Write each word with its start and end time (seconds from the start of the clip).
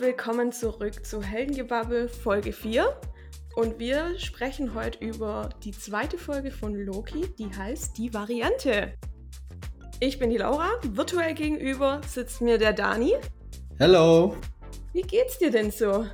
willkommen 0.00 0.52
zurück 0.52 1.04
zu 1.04 1.22
Heldengebabbel 1.22 2.08
Folge 2.08 2.52
4. 2.52 2.94
Und 3.56 3.80
wir 3.80 4.16
sprechen 4.18 4.74
heute 4.74 5.04
über 5.04 5.50
die 5.64 5.72
zweite 5.72 6.18
Folge 6.18 6.52
von 6.52 6.72
Loki, 6.74 7.26
die 7.36 7.52
heißt 7.52 7.98
Die 7.98 8.14
Variante. 8.14 8.94
Ich 9.98 10.20
bin 10.20 10.30
die 10.30 10.36
Laura, 10.36 10.68
virtuell 10.82 11.34
gegenüber 11.34 12.00
sitzt 12.06 12.40
mir 12.40 12.58
der 12.58 12.72
Dani. 12.72 13.14
Hallo. 13.80 14.36
Wie 14.92 15.02
geht's 15.02 15.38
dir 15.38 15.50
denn 15.50 15.72
so? 15.72 16.06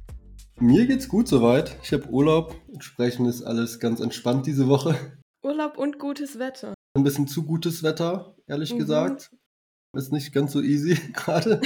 Mir 0.59 0.87
geht's 0.87 1.09
gut 1.09 1.29
soweit. 1.29 1.77
Ich 1.83 1.93
habe 1.93 2.09
Urlaub, 2.09 2.55
entsprechend 2.73 3.29
ist 3.29 3.43
alles 3.43 3.81
ganz 3.81 4.01
entspannt 4.01 4.47
diese 4.47 4.67
Woche. 4.67 4.97
Urlaub 5.45 5.77
und 5.77 5.99
gutes 5.99 6.39
Wetter. 6.39 6.73
Ein 6.95 7.05
bisschen 7.05 7.29
zu 7.29 7.45
gutes 7.45 7.83
Wetter, 7.83 8.35
ehrlich 8.47 8.73
mhm. 8.73 8.79
gesagt. 8.79 9.31
Ist 9.93 10.11
nicht 10.11 10.33
ganz 10.33 10.53
so 10.53 10.63
easy 10.63 10.95
gerade. 11.13 11.61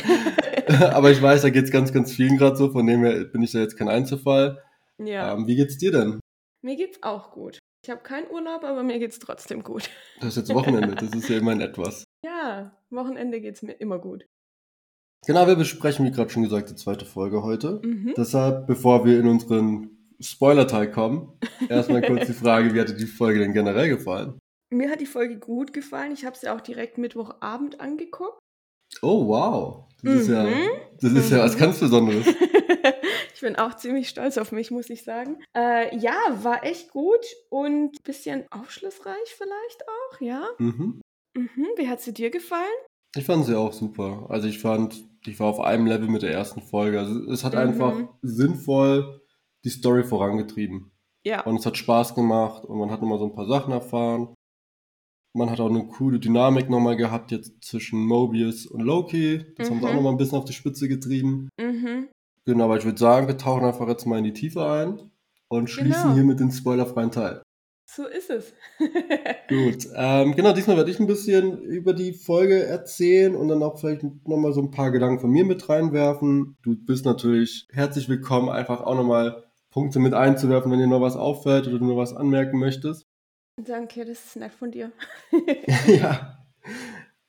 aber 0.93 1.13
ich 1.13 1.23
weiß, 1.23 1.43
da 1.43 1.51
geht 1.51 1.65
es 1.65 1.71
ganz, 1.71 1.93
ganz 1.93 2.13
vielen 2.13 2.37
gerade 2.37 2.57
so, 2.57 2.73
von 2.73 2.87
dem 2.89 3.05
her 3.05 3.25
bin 3.25 3.43
ich 3.43 3.53
da 3.53 3.61
jetzt 3.61 3.77
kein 3.77 3.89
Einzelfall. 3.89 4.61
Ja. 5.07 5.35
Ähm, 5.35 5.47
wie 5.47 5.57
geht's 5.57 5.79
dir 5.79 5.93
denn? 5.93 6.21
Mir 6.63 6.77
geht's 6.77 7.03
auch 7.03 7.33
gut. 7.33 7.59
Ich 7.85 7.91
habe 7.91 8.03
keinen 8.03 8.31
Urlaub, 8.31 8.65
aber 8.65 8.83
mir 8.83 8.99
geht's 8.99 9.19
trotzdem 9.19 9.63
gut. 9.63 9.89
Das 10.21 10.31
ist 10.31 10.37
jetzt 10.37 10.55
Wochenende, 10.55 10.95
das 10.95 11.15
ist 11.15 11.29
ja 11.29 11.39
immerhin 11.39 11.63
etwas. 11.63 12.05
Ja, 12.25 12.77
Wochenende 12.91 13.41
geht's 13.41 13.63
mir 13.63 13.73
immer 13.73 13.99
gut. 13.99 14.27
Genau, 15.27 15.47
wir 15.47 15.57
besprechen, 15.57 16.07
wie 16.07 16.11
gerade 16.11 16.31
schon 16.31 16.43
gesagt, 16.43 16.71
die 16.71 16.75
zweite 16.75 17.05
Folge 17.05 17.43
heute. 17.43 17.81
Mhm. 17.85 18.15
Deshalb, 18.17 18.67
bevor 18.67 19.05
wir 19.05 19.19
in 19.19 19.29
unseren 19.29 19.91
Spoiler-Teil 20.21 20.91
kommen, 20.91 21.39
erstmal 21.69 22.03
kurz 22.03 22.27
die 22.27 22.33
Frage, 22.45 22.75
wie 22.75 22.81
hat 22.81 22.89
dir 22.89 22.97
die 22.97 23.07
Folge 23.07 23.41
denn 23.41 23.53
generell 23.53 23.89
gefallen? 23.89 24.39
Mir 24.73 24.91
hat 24.91 25.01
die 25.01 25.07
Folge 25.07 25.39
gut 25.39 25.73
gefallen. 25.73 26.13
Ich 26.13 26.25
habe 26.25 26.37
sie 26.37 26.49
auch 26.49 26.61
direkt 26.61 26.97
Mittwochabend 26.97 27.81
angeguckt. 27.81 28.39
Oh, 29.03 29.27
wow. 29.27 29.90
Das, 30.03 30.15
mhm. 30.15 30.21
ist, 30.21 30.29
ja, 30.29 30.45
mhm. 30.45 30.69
das 31.01 31.13
ist 31.13 31.31
mhm. 31.31 31.37
ja 31.37 31.45
was 31.45 31.57
ganz 31.57 31.81
Besonderes. 31.81 32.27
ich 33.35 33.41
bin 33.41 33.57
auch 33.57 33.77
ziemlich 33.77 34.09
stolz 34.09 34.39
auf 34.39 34.53
mich, 34.53 34.71
muss 34.71 34.91
ich 34.91 35.05
sagen. 35.05 35.39
Äh, 35.57 35.97
ja, 35.97 36.15
war 36.43 36.65
echt 36.65 36.91
gut 36.91 37.25
und 37.49 37.97
ein 37.97 38.03
bisschen 38.05 38.45
aufschlussreich 38.51 39.37
vielleicht 39.37 39.85
auch, 39.87 40.21
ja. 40.21 40.47
Mhm. 40.59 41.01
Mhm. 41.37 41.67
Wie 41.77 41.89
hat 41.89 42.01
sie 42.01 42.13
dir 42.13 42.31
gefallen? 42.31 42.65
Ich 43.17 43.25
fand 43.25 43.45
sie 43.45 43.59
auch 43.59 43.73
super. 43.73 44.27
Also 44.29 44.49
ich 44.49 44.61
fand, 44.61 45.05
ich 45.27 45.39
war 45.41 45.49
auf 45.49 45.61
einem 45.61 45.87
Level 45.87 46.09
mit 46.09 46.23
der 46.23 46.33
ersten 46.33 46.63
Folge. 46.63 46.99
Also 46.99 47.31
es 47.31 47.45
hat 47.45 47.55
einfach 47.55 47.95
mhm. 47.95 48.09
sinnvoll 48.23 49.21
die 49.65 49.71
Story 49.71 50.05
vorangetrieben. 50.05 50.93
Ja. 51.25 51.43
Und 51.43 51.57
es 51.57 51.67
hat 51.67 51.77
Spaß 51.77 52.15
gemacht 52.15 52.65
und 52.65 52.79
man 52.79 52.91
hat 52.91 53.03
nochmal 53.03 53.19
so 53.19 53.27
ein 53.27 53.35
paar 53.35 53.47
Sachen 53.47 53.73
erfahren. 53.73 54.35
Man 55.33 55.51
hat 55.51 55.61
auch 55.61 55.71
eine 55.71 55.87
coole 55.87 56.19
Dynamik 56.19 56.69
nochmal 56.69 56.97
gehabt 56.97 57.31
jetzt 57.31 57.63
zwischen 57.63 58.05
Mobius 58.05 58.67
und 58.67 58.81
Loki. 58.81 59.45
Das 59.57 59.69
mhm. 59.69 59.75
haben 59.75 59.81
sie 59.81 59.87
auch 59.87 59.91
mhm. 59.91 59.97
nochmal 59.97 60.13
ein 60.13 60.19
bisschen 60.19 60.39
auf 60.39 60.45
die 60.45 60.53
Spitze 60.53 60.89
getrieben. 60.89 61.49
Mhm. 61.61 62.09
Genau, 62.47 62.65
aber 62.65 62.79
ich 62.79 62.85
würde 62.85 62.99
sagen, 62.99 63.29
wir 63.29 63.37
tauchen 63.37 63.65
einfach 63.65 63.87
jetzt 63.89 64.07
mal 64.07 64.19
in 64.19 64.25
die 64.25 64.33
Tiefe 64.33 64.67
ein 64.67 65.11
und 65.49 65.71
schließen 65.71 66.03
genau. 66.03 66.15
hier 66.15 66.25
mit 66.25 66.41
dem 66.41 66.51
spoilerfreien 66.51 67.11
Teil. 67.13 67.43
So 67.93 68.07
ist 68.07 68.31
es. 68.31 68.55
Gut, 69.49 69.89
ähm, 69.97 70.37
genau, 70.37 70.53
diesmal 70.53 70.77
werde 70.77 70.91
ich 70.91 71.01
ein 71.01 71.09
bisschen 71.09 71.61
über 71.61 71.93
die 71.93 72.13
Folge 72.13 72.63
erzählen 72.63 73.35
und 73.35 73.49
dann 73.49 73.63
auch 73.65 73.79
vielleicht 73.79 74.03
nochmal 74.27 74.53
so 74.53 74.63
ein 74.63 74.71
paar 74.71 74.93
Gedanken 74.93 75.19
von 75.19 75.31
mir 75.31 75.45
mit 75.45 75.69
reinwerfen. 75.69 76.57
Du 76.63 76.77
bist 76.77 77.05
natürlich 77.05 77.67
herzlich 77.73 78.09
willkommen, 78.09 78.49
einfach 78.49 78.81
auch 78.83 78.95
nochmal 78.95 79.45
Punkte 79.71 79.99
mit 79.99 80.15
einzuwerfen, 80.15 80.71
wenn 80.71 80.79
dir 80.79 80.87
noch 80.87 81.01
was 81.01 81.17
auffällt 81.17 81.67
oder 81.67 81.81
du 81.81 81.85
noch 81.85 81.97
was 81.97 82.15
anmerken 82.15 82.59
möchtest. 82.59 83.10
Danke, 83.65 84.05
das 84.05 84.25
ist 84.25 84.37
nett 84.37 84.53
von 84.53 84.71
dir. 84.71 84.93
ja. 85.87 86.39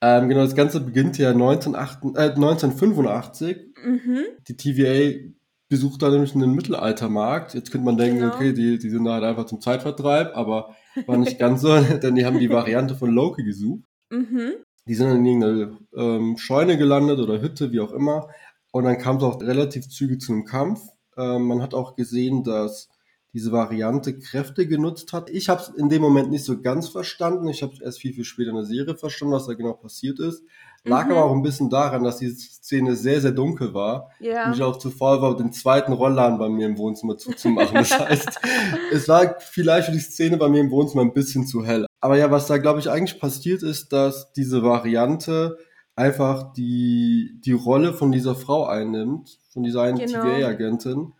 Ähm, 0.01 0.29
genau, 0.29 0.41
das 0.41 0.55
Ganze 0.55 0.81
beginnt 0.81 1.17
ja 1.17 1.29
1988, 1.29 2.15
äh, 2.15 2.33
1985. 2.33 3.57
Mhm. 3.83 4.19
Die 4.47 4.57
TVA 4.57 5.31
besucht 5.69 6.01
da 6.01 6.09
nämlich 6.09 6.35
einen 6.35 6.53
Mittelaltermarkt. 6.53 7.53
Jetzt 7.53 7.71
könnte 7.71 7.85
man 7.85 7.97
denken, 7.97 8.19
genau. 8.19 8.35
okay, 8.35 8.51
die, 8.51 8.77
die 8.77 8.89
sind 8.89 9.05
da 9.05 9.13
halt 9.13 9.23
einfach 9.23 9.45
zum 9.45 9.61
Zeitvertreib, 9.61 10.35
aber 10.35 10.75
war 11.05 11.17
nicht 11.17 11.39
ganz 11.39 11.61
so, 11.61 11.79
denn 12.03 12.15
die 12.15 12.25
haben 12.25 12.39
die 12.39 12.49
Variante 12.49 12.95
von 12.95 13.11
Loki 13.11 13.43
gesucht. 13.43 13.83
Mhm. 14.09 14.53
Die 14.87 14.95
sind 14.95 15.09
dann 15.09 15.25
in 15.25 15.25
irgendeiner 15.25 15.77
ähm, 15.95 16.37
Scheune 16.37 16.77
gelandet 16.77 17.19
oder 17.19 17.41
Hütte, 17.41 17.71
wie 17.71 17.79
auch 17.79 17.93
immer. 17.93 18.27
Und 18.71 18.85
dann 18.85 18.97
kam 18.97 19.17
es 19.17 19.23
auch 19.23 19.41
relativ 19.41 19.87
zügig 19.87 20.21
zu 20.21 20.33
einem 20.33 20.45
Kampf. 20.45 20.81
Ähm, 21.17 21.43
man 21.43 21.61
hat 21.61 21.73
auch 21.73 21.95
gesehen, 21.95 22.43
dass 22.43 22.89
diese 23.33 23.51
Variante 23.51 24.17
Kräfte 24.17 24.67
genutzt 24.67 25.13
hat. 25.13 25.29
Ich 25.29 25.47
habe 25.47 25.61
es 25.61 25.69
in 25.69 25.87
dem 25.87 26.01
Moment 26.01 26.31
nicht 26.31 26.43
so 26.43 26.61
ganz 26.61 26.89
verstanden. 26.89 27.47
Ich 27.47 27.63
habe 27.63 27.73
erst 27.81 27.99
viel, 27.99 28.13
viel 28.13 28.25
später 28.25 28.49
in 28.49 28.57
der 28.57 28.65
Serie 28.65 28.95
verstanden, 28.95 29.33
was 29.33 29.47
da 29.47 29.53
genau 29.53 29.73
passiert 29.73 30.19
ist. 30.19 30.43
Lag 30.83 31.05
mhm. 31.05 31.11
aber 31.11 31.25
auch 31.25 31.31
ein 31.31 31.41
bisschen 31.41 31.69
daran, 31.69 32.03
dass 32.03 32.17
die 32.17 32.29
Szene 32.29 32.95
sehr, 32.95 33.21
sehr 33.21 33.31
dunkel 33.31 33.73
war. 33.73 34.09
Ja. 34.19 34.47
Und 34.47 34.55
ich 34.55 34.63
auch 34.63 34.77
zu 34.77 34.89
faul 34.89 35.21
war, 35.21 35.37
den 35.37 35.53
zweiten 35.53 35.93
Rollladen 35.93 36.39
bei 36.39 36.49
mir 36.49 36.65
im 36.65 36.77
Wohnzimmer 36.77 37.17
zuzumachen. 37.17 37.75
Das 37.75 37.97
heißt, 37.97 38.41
es 38.91 39.07
war 39.07 39.37
vielleicht 39.39 39.85
für 39.87 39.93
die 39.93 39.99
Szene 39.99 40.37
bei 40.37 40.49
mir 40.49 40.59
im 40.59 40.71
Wohnzimmer 40.71 41.03
ein 41.03 41.13
bisschen 41.13 41.47
zu 41.47 41.63
hell. 41.63 41.85
Aber 42.01 42.17
ja, 42.17 42.31
was 42.31 42.47
da, 42.47 42.57
glaube 42.57 42.79
ich, 42.79 42.89
eigentlich 42.89 43.19
passiert 43.19 43.63
ist, 43.63 43.93
dass 43.93 44.33
diese 44.33 44.63
Variante 44.63 45.57
einfach 45.95 46.51
die, 46.53 47.39
die 47.45 47.51
Rolle 47.51 47.93
von 47.93 48.11
dieser 48.11 48.35
Frau 48.35 48.65
einnimmt, 48.65 49.39
von 49.53 49.63
dieser 49.63 49.83
einen 49.83 49.99
genau. 49.99 50.23
TVA-Agentin 50.23 51.13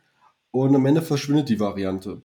und 0.52 0.76
am 0.76 0.86
Ende 0.86 1.02
verschwindet 1.02 1.50
die 1.50 1.60
Variante. 1.60 2.22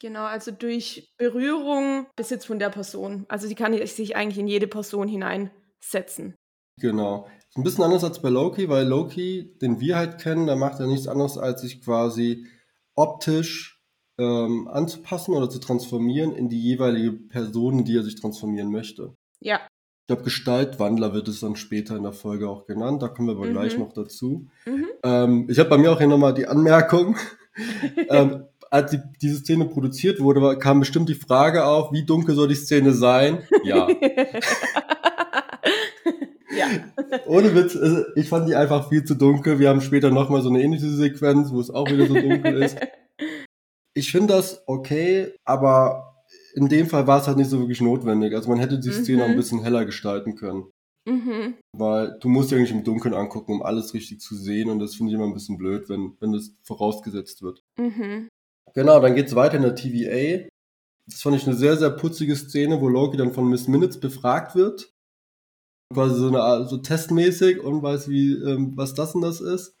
Genau, 0.00 0.24
also 0.24 0.52
durch 0.52 1.12
Berührung 1.18 2.06
Besitz 2.16 2.44
von 2.44 2.58
der 2.58 2.70
Person. 2.70 3.26
Also 3.28 3.48
die 3.48 3.54
kann 3.54 3.74
sich 3.86 4.16
eigentlich 4.16 4.38
in 4.38 4.46
jede 4.46 4.68
Person 4.68 5.08
hineinsetzen. 5.08 6.36
Genau. 6.80 7.28
Ist 7.48 7.56
ein 7.56 7.64
bisschen 7.64 7.84
anders 7.84 8.04
als 8.04 8.22
bei 8.22 8.28
Loki, 8.28 8.68
weil 8.68 8.86
Loki, 8.86 9.58
den 9.60 9.80
wir 9.80 9.96
halt 9.96 10.18
kennen, 10.20 10.46
der 10.46 10.54
macht 10.54 10.78
ja 10.78 10.86
nichts 10.86 11.08
anderes, 11.08 11.36
als 11.36 11.62
sich 11.62 11.82
quasi 11.82 12.46
optisch 12.94 13.82
ähm, 14.18 14.68
anzupassen 14.68 15.34
oder 15.34 15.50
zu 15.50 15.58
transformieren 15.58 16.32
in 16.34 16.48
die 16.48 16.60
jeweilige 16.60 17.12
Person, 17.12 17.80
in 17.80 17.84
die 17.84 17.96
er 17.96 18.04
sich 18.04 18.20
transformieren 18.20 18.70
möchte. 18.70 19.14
Ja. 19.40 19.66
Ich 20.08 20.10
glaube, 20.10 20.24
Gestaltwandler 20.24 21.12
wird 21.12 21.28
es 21.28 21.40
dann 21.40 21.54
später 21.54 21.94
in 21.94 22.02
der 22.02 22.14
Folge 22.14 22.48
auch 22.48 22.64
genannt. 22.64 23.02
Da 23.02 23.08
kommen 23.08 23.28
wir 23.28 23.34
aber 23.34 23.44
mhm. 23.44 23.52
gleich 23.52 23.76
noch 23.76 23.92
dazu. 23.92 24.46
Mhm. 24.64 24.86
Ähm, 25.02 25.46
ich 25.50 25.58
habe 25.58 25.68
bei 25.68 25.76
mir 25.76 25.92
auch 25.92 25.98
hier 25.98 26.06
nochmal 26.06 26.32
die 26.32 26.46
Anmerkung. 26.46 27.16
ähm, 28.08 28.44
als 28.70 28.92
die, 28.92 29.00
diese 29.20 29.40
Szene 29.40 29.66
produziert 29.66 30.18
wurde, 30.20 30.56
kam 30.56 30.80
bestimmt 30.80 31.10
die 31.10 31.14
Frage 31.14 31.66
auf, 31.66 31.92
wie 31.92 32.06
dunkel 32.06 32.34
soll 32.34 32.48
die 32.48 32.54
Szene 32.54 32.94
sein? 32.94 33.42
Ja. 33.64 33.86
ja. 36.56 36.68
Ohne 37.26 37.54
Witz, 37.54 37.76
also 37.76 38.04
ich 38.16 38.30
fand 38.30 38.48
die 38.48 38.56
einfach 38.56 38.88
viel 38.88 39.04
zu 39.04 39.14
dunkel. 39.14 39.58
Wir 39.58 39.68
haben 39.68 39.82
später 39.82 40.10
nochmal 40.10 40.40
so 40.40 40.48
eine 40.48 40.62
ähnliche 40.62 40.88
Sequenz, 40.88 41.52
wo 41.52 41.60
es 41.60 41.68
auch 41.70 41.86
wieder 41.86 42.06
so 42.06 42.14
dunkel 42.14 42.62
ist. 42.62 42.78
Ich 43.94 44.12
finde 44.12 44.34
das 44.34 44.62
okay, 44.68 45.34
aber 45.44 46.17
in 46.54 46.68
dem 46.68 46.86
Fall 46.86 47.06
war 47.06 47.20
es 47.20 47.26
halt 47.26 47.36
nicht 47.36 47.50
so 47.50 47.58
wirklich 47.58 47.80
notwendig. 47.80 48.34
Also 48.34 48.48
man 48.48 48.58
hätte 48.58 48.78
die 48.78 48.90
Szene 48.90 49.24
mhm. 49.24 49.30
ein 49.30 49.36
bisschen 49.36 49.62
heller 49.62 49.84
gestalten 49.84 50.34
können. 50.36 50.70
Mhm. 51.06 51.54
Weil 51.72 52.18
du 52.20 52.28
musst 52.28 52.50
ja 52.50 52.58
eigentlich 52.58 52.72
im 52.72 52.84
Dunkeln 52.84 53.14
angucken, 53.14 53.52
um 53.52 53.62
alles 53.62 53.94
richtig 53.94 54.20
zu 54.20 54.34
sehen. 54.34 54.68
Und 54.68 54.78
das 54.78 54.94
finde 54.94 55.10
ich 55.10 55.16
immer 55.16 55.26
ein 55.26 55.34
bisschen 55.34 55.58
blöd, 55.58 55.88
wenn, 55.88 56.16
wenn 56.20 56.32
das 56.32 56.52
vorausgesetzt 56.62 57.42
wird. 57.42 57.62
Mhm. 57.78 58.28
Genau, 58.74 59.00
dann 59.00 59.14
geht 59.14 59.28
es 59.28 59.34
weiter 59.34 59.56
in 59.56 59.62
der 59.62 59.74
TVA. 59.74 60.48
Das 61.06 61.22
fand 61.22 61.36
ich 61.36 61.46
eine 61.46 61.56
sehr, 61.56 61.76
sehr 61.76 61.90
putzige 61.90 62.36
Szene, 62.36 62.80
wo 62.80 62.88
Loki 62.88 63.16
dann 63.16 63.32
von 63.32 63.48
Miss 63.48 63.66
Minutes 63.68 63.98
befragt 63.98 64.54
wird. 64.54 64.92
Quasi 65.94 66.16
so 66.16 66.28
eine 66.28 66.66
so 66.66 66.76
testmäßig 66.76 67.60
und 67.60 67.82
weiß, 67.82 68.10
wie, 68.10 68.32
ähm, 68.34 68.76
was 68.76 68.92
das 68.92 69.14
und 69.14 69.22
das 69.22 69.40
ist. 69.40 69.74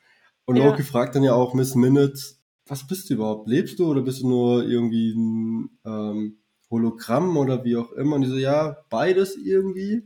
Und 0.46 0.56
ja. 0.56 0.64
Loki 0.64 0.82
fragt 0.82 1.14
dann 1.14 1.22
ja 1.22 1.34
auch 1.34 1.52
Miss 1.52 1.74
Minutes, 1.74 2.40
was 2.66 2.86
bist 2.86 3.10
du 3.10 3.14
überhaupt? 3.14 3.46
Lebst 3.48 3.78
du 3.78 3.86
oder 3.90 4.00
bist 4.00 4.22
du 4.22 4.28
nur 4.28 4.64
irgendwie 4.64 5.12
ein 5.12 5.78
ähm, 5.84 6.38
Hologramm 6.70 7.36
oder 7.36 7.64
wie 7.64 7.76
auch 7.76 7.92
immer. 7.92 8.16
Und 8.16 8.22
die 8.22 8.28
so, 8.28 8.36
ja, 8.36 8.78
beides 8.90 9.36
irgendwie. 9.36 10.04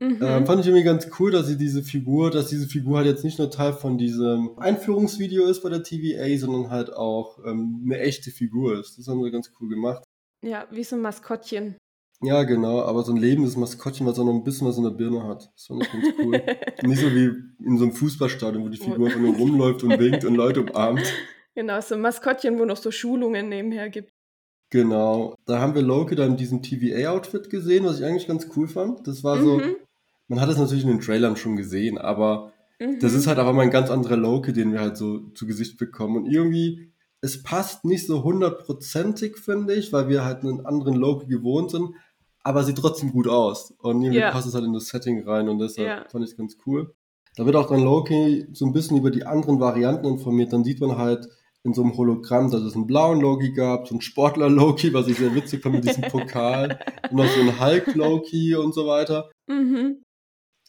Mhm. 0.00 0.18
Ähm, 0.22 0.46
fand 0.46 0.60
ich 0.60 0.66
irgendwie 0.66 0.84
ganz 0.84 1.08
cool, 1.18 1.30
dass 1.30 1.46
sie 1.46 1.58
diese 1.58 1.82
Figur, 1.82 2.30
dass 2.30 2.48
diese 2.48 2.66
Figur 2.66 2.98
halt 2.98 3.06
jetzt 3.06 3.22
nicht 3.22 3.38
nur 3.38 3.50
Teil 3.50 3.74
von 3.74 3.98
diesem 3.98 4.58
Einführungsvideo 4.58 5.44
ist 5.44 5.62
bei 5.62 5.68
der 5.68 5.82
TVA, 5.82 6.38
sondern 6.38 6.70
halt 6.70 6.92
auch 6.92 7.38
ähm, 7.44 7.82
eine 7.84 7.98
echte 7.98 8.30
Figur 8.30 8.80
ist. 8.80 8.98
Das 8.98 9.08
haben 9.08 9.22
sie 9.22 9.30
ganz 9.30 9.52
cool 9.60 9.68
gemacht. 9.68 10.02
Ja, 10.42 10.66
wie 10.70 10.84
so 10.84 10.96
ein 10.96 11.02
Maskottchen. 11.02 11.76
Ja, 12.22 12.42
genau, 12.42 12.82
aber 12.82 13.02
so 13.02 13.12
ein 13.12 13.18
lebendes 13.18 13.56
Maskottchen, 13.56 14.06
was 14.06 14.18
auch 14.18 14.24
noch 14.24 14.34
ein 14.34 14.44
bisschen 14.44 14.66
was 14.66 14.76
in 14.76 14.84
der 14.84 14.90
Birne 14.90 15.24
hat. 15.24 15.50
Das 15.54 15.66
fand 15.66 15.82
ich 15.82 15.92
ganz 15.92 16.06
cool. 16.18 16.42
nicht 16.82 17.00
so 17.00 17.14
wie 17.14 17.32
in 17.64 17.78
so 17.78 17.84
einem 17.84 17.92
Fußballstadion, 17.92 18.62
wo 18.62 18.68
die 18.68 18.76
Figur 18.76 19.06
einfach 19.06 19.20
nur 19.20 19.36
rumläuft 19.36 19.82
und 19.82 19.98
winkt 19.98 20.24
und 20.24 20.34
Leute 20.34 20.62
umarmt. 20.62 21.02
Genau, 21.56 21.80
so 21.80 21.96
ein 21.96 22.00
Maskottchen, 22.00 22.60
wo 22.60 22.64
noch 22.64 22.76
so 22.76 22.92
Schulungen 22.92 23.48
nebenher 23.48 23.90
gibt. 23.90 24.12
Genau. 24.70 25.36
Da 25.46 25.60
haben 25.60 25.74
wir 25.74 25.82
Loki 25.82 26.14
dann 26.14 26.32
in 26.32 26.36
diesem 26.36 26.62
TVA-Outfit 26.62 27.50
gesehen, 27.50 27.84
was 27.84 27.98
ich 27.98 28.06
eigentlich 28.06 28.28
ganz 28.28 28.46
cool 28.56 28.68
fand. 28.68 29.06
Das 29.06 29.24
war 29.24 29.40
so, 29.40 29.58
mhm. 29.58 29.76
man 30.28 30.40
hat 30.40 30.48
es 30.48 30.58
natürlich 30.58 30.84
in 30.84 30.90
den 30.90 31.00
Trailern 31.00 31.36
schon 31.36 31.56
gesehen, 31.56 31.98
aber 31.98 32.52
mhm. 32.78 33.00
das 33.00 33.12
ist 33.12 33.26
halt 33.26 33.38
aber 33.38 33.52
mal 33.52 33.62
ein 33.62 33.70
ganz 33.70 33.90
anderer 33.90 34.16
Loki, 34.16 34.52
den 34.52 34.72
wir 34.72 34.80
halt 34.80 34.96
so 34.96 35.28
zu 35.30 35.46
Gesicht 35.46 35.76
bekommen. 35.76 36.16
Und 36.16 36.26
irgendwie, 36.26 36.92
es 37.20 37.42
passt 37.42 37.84
nicht 37.84 38.06
so 38.06 38.22
hundertprozentig, 38.22 39.36
finde 39.38 39.74
ich, 39.74 39.92
weil 39.92 40.08
wir 40.08 40.24
halt 40.24 40.44
einen 40.44 40.64
anderen 40.64 40.94
Loki 40.94 41.26
gewohnt 41.26 41.72
sind, 41.72 41.90
aber 42.42 42.62
sieht 42.62 42.78
trotzdem 42.78 43.10
gut 43.10 43.26
aus. 43.26 43.72
Und 43.78 44.02
irgendwie 44.02 44.20
yeah. 44.20 44.30
passt 44.30 44.46
es 44.46 44.54
halt 44.54 44.64
in 44.64 44.72
das 44.72 44.86
Setting 44.86 45.28
rein 45.28 45.48
und 45.48 45.58
deshalb 45.58 45.86
yeah. 45.86 46.08
fand 46.08 46.24
ich 46.24 46.30
es 46.30 46.36
ganz 46.36 46.56
cool. 46.64 46.94
Da 47.36 47.44
wird 47.44 47.56
auch 47.56 47.68
dann 47.68 47.82
Loki 47.82 48.46
so 48.52 48.66
ein 48.66 48.72
bisschen 48.72 48.96
über 48.96 49.10
die 49.10 49.26
anderen 49.26 49.60
Varianten 49.60 50.06
informiert. 50.06 50.52
Dann 50.52 50.64
sieht 50.64 50.80
man 50.80 50.96
halt 50.96 51.28
in 51.62 51.74
so 51.74 51.82
einem 51.82 51.96
Hologramm, 51.96 52.50
dass 52.50 52.62
es 52.62 52.74
einen 52.74 52.86
blauen 52.86 53.20
Loki 53.20 53.52
gab, 53.52 53.86
so 53.86 53.94
einen 53.94 54.00
Sportler-Loki, 54.00 54.94
was 54.94 55.08
ich 55.08 55.18
sehr 55.18 55.34
witzig 55.34 55.62
fand 55.62 55.76
mit 55.76 55.84
diesem 55.84 56.04
Pokal, 56.04 56.78
und 57.10 57.16
noch 57.16 57.26
so 57.26 57.40
einen 57.40 57.60
Hulk-Loki 57.60 58.56
und 58.56 58.74
so 58.74 58.86
weiter. 58.86 59.30
Mhm. 59.46 60.02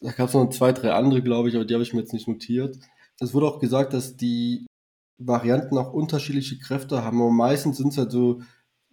Da 0.00 0.12
gab 0.12 0.28
es 0.28 0.34
noch 0.34 0.50
zwei, 0.50 0.72
drei 0.72 0.92
andere, 0.92 1.22
glaube 1.22 1.48
ich, 1.48 1.54
aber 1.54 1.64
die 1.64 1.74
habe 1.74 1.82
ich 1.82 1.94
mir 1.94 2.00
jetzt 2.00 2.12
nicht 2.12 2.28
notiert. 2.28 2.78
Es 3.20 3.32
wurde 3.32 3.46
auch 3.46 3.60
gesagt, 3.60 3.94
dass 3.94 4.16
die 4.16 4.66
Varianten 5.18 5.78
auch 5.78 5.92
unterschiedliche 5.92 6.58
Kräfte 6.58 7.04
haben. 7.04 7.20
Aber 7.22 7.30
meistens 7.30 7.76
sind 7.76 7.88
es 7.88 7.98
halt 7.98 8.10
so 8.10 8.42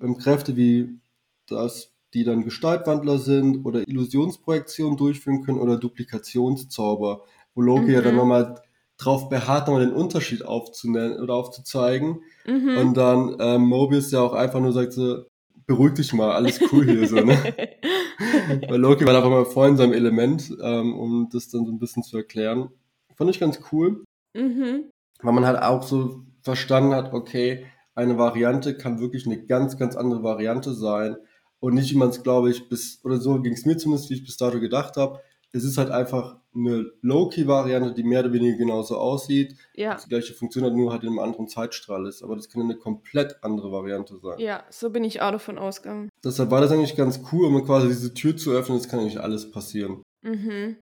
ähm, 0.02 0.18
Kräfte 0.18 0.56
wie 0.56 1.00
das 1.48 1.92
die 2.13 2.24
dann 2.24 2.44
Gestaltwandler 2.44 3.19
sind 3.19 3.66
oder 3.66 3.88
Illusionsprojektionen 3.88 4.98
durchführen 4.98 5.44
können 5.44 5.60
oder 5.60 5.78
Duplikationszauber, 5.78 7.24
wo 7.54 7.62
Loki 7.62 7.84
mhm. 7.84 7.90
ja 7.92 8.02
dann 8.02 8.13
mhm. 8.13 8.19
nochmal 8.19 8.62
drauf 9.00 9.30
beharrt, 9.30 9.68
nochmal 9.68 9.86
den 9.86 9.96
Unterschied 9.96 10.46
aufzunennen 10.46 11.19
oder 11.19 11.34
aufzuzeigen. 11.34 12.22
Mhm. 12.46 12.78
Und 12.78 12.94
dann 12.96 13.38
ähm, 13.40 13.62
Mobius 13.62 14.12
ja 14.12 14.22
auch 14.22 14.34
einfach 14.34 14.60
nur 14.60 14.74
sagt 14.74 14.94
so, 14.94 15.25
beruhig 15.66 15.94
dich 15.94 16.13
mal, 16.13 16.31
alles 16.31 16.60
cool 16.72 16.86
hier 16.86 17.07
so, 17.07 17.16
ne? 17.16 17.38
Weil 18.68 18.80
Loki 18.80 19.06
war 19.06 19.16
einfach 19.16 19.30
mal 19.30 19.46
voll 19.46 19.69
in 19.69 19.78
seinem 19.78 19.94
Element, 19.94 20.51
ähm, 20.62 20.98
um 21.00 21.30
das 21.31 21.48
dann 21.50 21.66
so 21.66 21.72
ein 21.72 21.80
bisschen 21.80 22.04
zu 22.04 22.18
erklären. 22.18 22.69
Fand 23.16 23.30
ich 23.30 23.40
ganz 23.40 23.60
cool. 23.72 24.04
Mhm. 24.36 24.90
Weil 25.22 25.34
man 25.34 25.45
halt 25.45 25.62
auch 25.62 25.84
so 25.84 26.24
verstanden 26.42 26.94
hat, 26.94 27.13
okay, 27.13 27.66
eine 27.95 28.18
Variante 28.18 28.75
kann 28.78 29.00
wirklich 29.00 29.25
eine 29.25 29.45
ganz, 29.45 29.78
ganz 29.78 29.95
andere 29.95 30.24
Variante 30.24 30.74
sein 30.74 31.18
und 31.60 31.74
nicht, 31.74 31.92
wie 31.92 31.98
man 31.98 32.10
es, 32.10 32.24
glaube 32.24 32.50
ich, 32.50 32.68
bis, 32.68 33.00
oder 33.04 33.18
so 33.18 33.42
ging 33.42 33.54
es 33.54 33.66
mir 33.66 33.78
zumindest, 33.78 34.10
wie 34.10 34.16
ich 34.16 34.25
bis 34.25 34.38
dato 34.38 34.60
gedacht 34.60 34.98
habe. 34.98 35.19
Es 35.52 35.63
ist 35.63 35.78
halt 35.78 35.92
einfach 35.92 36.38
eine 36.56 36.92
Low-Key-Variante, 37.01 37.94
die 37.94 38.04
mehr 38.04 38.22
oder 38.22 38.34
weniger 38.34 38.57
genauso 38.57 38.98
aussieht. 38.98 39.56
Ja. 39.75 39.96
Die 39.96 40.10
gleiche 40.10 40.34
Funktion 40.34 40.63
hat, 40.66 40.74
nur 40.74 40.92
halt 40.92 41.04
in 41.04 41.10
einem 41.10 41.19
anderen 41.19 41.48
Zeitstrahl 41.48 42.07
ist. 42.07 42.24
Aber 42.24 42.36
das 42.36 42.50
kann 42.50 42.62
eine 42.62 42.75
komplett 42.75 43.38
andere 43.44 43.72
Variante 43.72 44.18
sein. 44.18 44.40
Ja, 44.40 44.63
so 44.69 44.90
bin 44.90 45.04
ich 45.04 45.22
auch 45.22 45.31
davon 45.31 45.57
ausgegangen. 45.57 46.10
Deshalb 46.24 46.51
war 46.51 46.62
das 46.62 46.72
eigentlich 46.72 46.96
ganz 46.96 47.22
cool, 47.31 47.46
um 47.46 47.63
quasi 47.66 47.88
diese 47.88 48.13
Tür 48.13 48.36
zu 48.36 48.51
öffnen. 48.51 48.78
Das 48.78 48.90
kann 48.90 49.00
eigentlich 49.00 49.19
alles 49.19 49.51
passieren. 49.51 50.01
Mhm. 50.24 50.78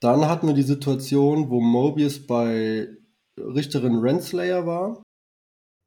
Dann 0.00 0.28
hatten 0.28 0.46
wir 0.46 0.54
die 0.54 0.62
Situation, 0.62 1.50
wo 1.50 1.60
Mobius 1.60 2.26
bei 2.26 2.88
Richterin 3.38 3.98
Renslayer 3.98 4.66
war. 4.66 5.02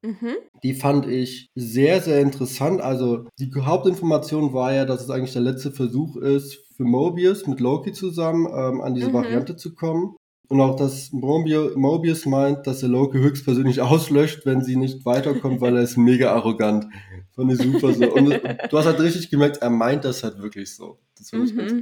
Mhm. 0.02 0.36
Die 0.64 0.74
fand 0.74 1.08
ich 1.08 1.50
sehr, 1.56 2.02
sehr 2.02 2.22
interessant. 2.22 2.82
Also 2.82 3.28
die 3.38 3.52
Hauptinformation 3.54 4.54
war 4.54 4.74
ja, 4.74 4.86
dass 4.86 5.04
es 5.04 5.10
eigentlich 5.10 5.34
der 5.34 5.42
letzte 5.42 5.72
Versuch 5.72 6.16
ist, 6.18 6.58
für 6.76 6.84
Mobius 6.84 7.48
mit 7.48 7.60
Loki 7.60 7.92
zusammen 7.92 8.48
ähm, 8.48 8.82
an 8.82 8.96
diese 8.96 9.10
mhm. 9.10 9.14
Variante 9.14 9.56
zu 9.56 9.76
kommen. 9.76 10.16
Und 10.48 10.62
auch, 10.62 10.76
dass 10.78 11.12
Mobius 11.12 12.26
meint, 12.26 12.66
dass 12.66 12.82
er 12.82 12.90
Loki 12.90 13.20
höchstpersönlich 13.20 13.82
auslöscht, 13.82 14.46
wenn 14.46 14.64
sie 14.64 14.78
nicht 14.78 15.06
weiterkommt, 15.06 15.62
weil 15.62 15.76
er 15.76 15.84
ist 15.84 15.98
mega 15.98 16.34
arrogant. 16.34 16.88
Fand 17.36 17.52
ich 17.52 17.60
super 17.60 17.94
so. 17.94 18.12
Und 18.12 18.30
du 18.32 18.78
hast 18.78 18.86
halt 18.86 19.00
richtig 19.00 19.30
gemerkt, 19.30 19.58
er 19.58 19.70
meint 19.70 20.06
das 20.06 20.24
halt 20.24 20.42
wirklich 20.42 20.76
so. 20.76 21.00
Das 21.18 21.30
fand 21.30 21.50
ich 21.50 21.54
mhm. 21.54 21.58
ganz 21.58 21.74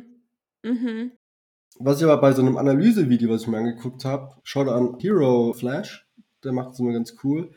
mhm. 0.63 1.11
Was 1.79 1.99
ich 1.99 2.03
aber 2.03 2.19
bei 2.19 2.33
so 2.33 2.41
einem 2.41 2.57
Analysevideo, 2.57 3.29
was 3.29 3.43
ich 3.43 3.47
mir 3.47 3.59
angeguckt 3.59 4.03
habe, 4.03 4.35
schaut 4.43 4.67
an 4.67 4.97
Hero 4.99 5.53
Flash, 5.53 6.07
der 6.43 6.51
macht 6.51 6.73
es 6.73 6.79
immer 6.79 6.91
ganz 6.91 7.15
cool 7.23 7.51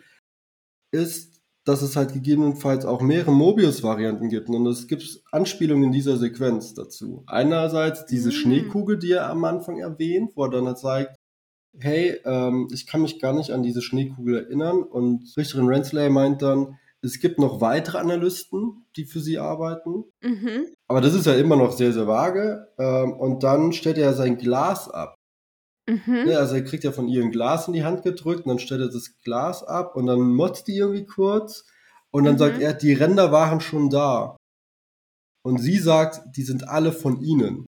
ist, 0.93 1.41
dass 1.65 1.83
es 1.83 1.95
halt 1.95 2.13
gegebenenfalls 2.13 2.85
auch 2.85 3.03
mehrere 3.03 3.33
Mobius-Varianten 3.33 4.29
gibt. 4.29 4.49
Und 4.49 4.67
es 4.67 4.89
gibt 4.89 5.23
Anspielungen 5.31 5.85
in 5.85 5.93
dieser 5.93 6.17
Sequenz 6.17 6.75
dazu. 6.75 7.23
Einerseits 7.27 8.07
diese 8.07 8.31
mm. 8.31 8.33
Schneekugel, 8.33 8.99
die 8.99 9.13
er 9.13 9.29
am 9.29 9.45
Anfang 9.45 9.79
erwähnt, 9.79 10.33
wo 10.35 10.45
er 10.45 10.51
dann 10.51 10.67
halt 10.67 10.79
sagt, 10.79 11.17
hey, 11.79 12.19
ähm, 12.25 12.69
ich 12.73 12.87
kann 12.87 13.03
mich 13.03 13.21
gar 13.21 13.33
nicht 13.33 13.51
an 13.51 13.63
diese 13.63 13.83
Schneekugel 13.83 14.45
erinnern. 14.45 14.83
Und 14.83 15.33
Richterin 15.37 15.69
Renslayer 15.69 16.11
meint 16.11 16.43
dann, 16.43 16.79
es 17.03 17.21
gibt 17.21 17.39
noch 17.39 17.61
weitere 17.61 17.99
Analysten, 17.99 18.85
die 18.97 19.05
für 19.05 19.21
sie 19.21 19.39
arbeiten. 19.39 20.05
Mhm. 20.23 20.67
Aber 20.89 21.01
das 21.01 21.15
ist 21.15 21.27
ja 21.27 21.35
immer 21.35 21.57
noch 21.57 21.73
sehr, 21.73 21.93
sehr 21.93 22.07
vage. 22.07 22.69
Ähm, 22.79 23.13
und 23.13 23.43
dann 23.43 23.73
stellt 23.73 23.99
er 23.99 24.13
sein 24.15 24.39
Glas 24.39 24.89
ab. 24.89 25.15
Mhm. 25.89 26.25
Ne, 26.27 26.39
also 26.39 26.55
er 26.55 26.65
kriegt 26.65 26.85
ja 26.85 26.93
von 26.93 27.09
ihr 27.09 27.23
ein 27.23 27.33
Glas 27.33 27.67
in 27.67 27.75
die 27.75 27.85
Hand 27.85 28.03
gedrückt 28.03 28.45
und 28.45 28.49
dann 28.49 28.59
stellt 28.59 28.81
er 28.81 28.91
das 28.91 29.19
Glas 29.23 29.65
ab 29.65 29.97
und 29.97 30.07
dann 30.07 30.21
motzt 30.21 30.69
die 30.69 30.77
irgendwie 30.77 31.07
kurz 31.07 31.65
und 32.13 32.25
dann 32.25 32.35
mhm. 32.35 32.39
sagt 32.39 32.61
er, 32.61 32.75
die 32.75 32.93
Ränder 32.93 33.33
waren 33.33 33.61
schon 33.61 33.91
da. 33.91 34.37
Und 35.43 35.59
sie 35.59 35.79
sagt, 35.79 36.37
die 36.37 36.43
sind 36.43 36.69
alle 36.69 36.93
von 36.93 37.23
ihnen. 37.23 37.67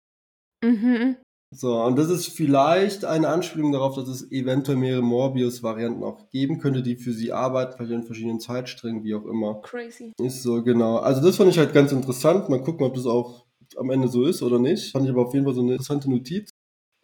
Mhm. 0.63 1.17
So, 1.53 1.81
und 1.81 1.97
das 1.97 2.09
ist 2.09 2.27
vielleicht 2.27 3.05
eine 3.05 3.29
Anspielung 3.29 3.71
darauf, 3.71 3.95
dass 3.95 4.07
es 4.07 4.29
eventuell 4.31 4.77
mehrere 4.77 5.01
Morbius-Varianten 5.01 6.03
auch 6.03 6.29
geben 6.29 6.59
könnte, 6.59 6.83
die 6.83 6.97
für 6.97 7.13
sie 7.13 7.31
arbeiten, 7.31 7.73
vielleicht 7.77 7.93
in 7.93 8.03
verschiedenen 8.03 8.39
Zeitsträngen, 8.39 9.03
wie 9.03 9.15
auch 9.15 9.25
immer. 9.25 9.61
Crazy. 9.61 10.13
Ist 10.19 10.43
so, 10.43 10.63
genau. 10.63 10.97
Also 10.97 11.21
das 11.21 11.37
fand 11.37 11.49
ich 11.49 11.57
halt 11.57 11.73
ganz 11.73 11.91
interessant. 11.91 12.49
Mal 12.49 12.61
gucken, 12.61 12.85
ob 12.85 12.93
das 12.95 13.05
auch 13.05 13.45
am 13.77 13.89
Ende 13.89 14.09
so 14.09 14.25
ist 14.25 14.43
oder 14.43 14.59
nicht. 14.59 14.91
Fand 14.91 15.05
ich 15.05 15.11
aber 15.11 15.25
auf 15.27 15.33
jeden 15.33 15.45
Fall 15.45 15.53
so 15.53 15.61
eine 15.61 15.73
interessante 15.73 16.09
Notiz. 16.09 16.49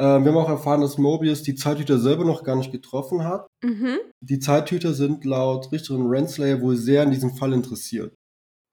Äh, 0.02 0.20
wir 0.24 0.32
haben 0.32 0.38
auch 0.38 0.50
erfahren, 0.50 0.82
dass 0.82 0.98
Mobius 0.98 1.44
die 1.44 1.54
Zeithüter 1.54 2.00
selber 2.00 2.26
noch 2.26 2.44
gar 2.44 2.56
nicht 2.56 2.72
getroffen 2.72 3.24
hat. 3.24 3.46
Mhm. 3.64 4.00
Die 4.20 4.40
Zeithüter 4.40 4.94
sind 4.94 5.26
laut 5.26 5.72
Richterin 5.72 6.08
Renslayer 6.08 6.60
wohl 6.60 6.76
sehr 6.76 7.04
an 7.04 7.12
diesem 7.12 7.36
Fall 7.36 7.54
interessiert. 7.54 8.16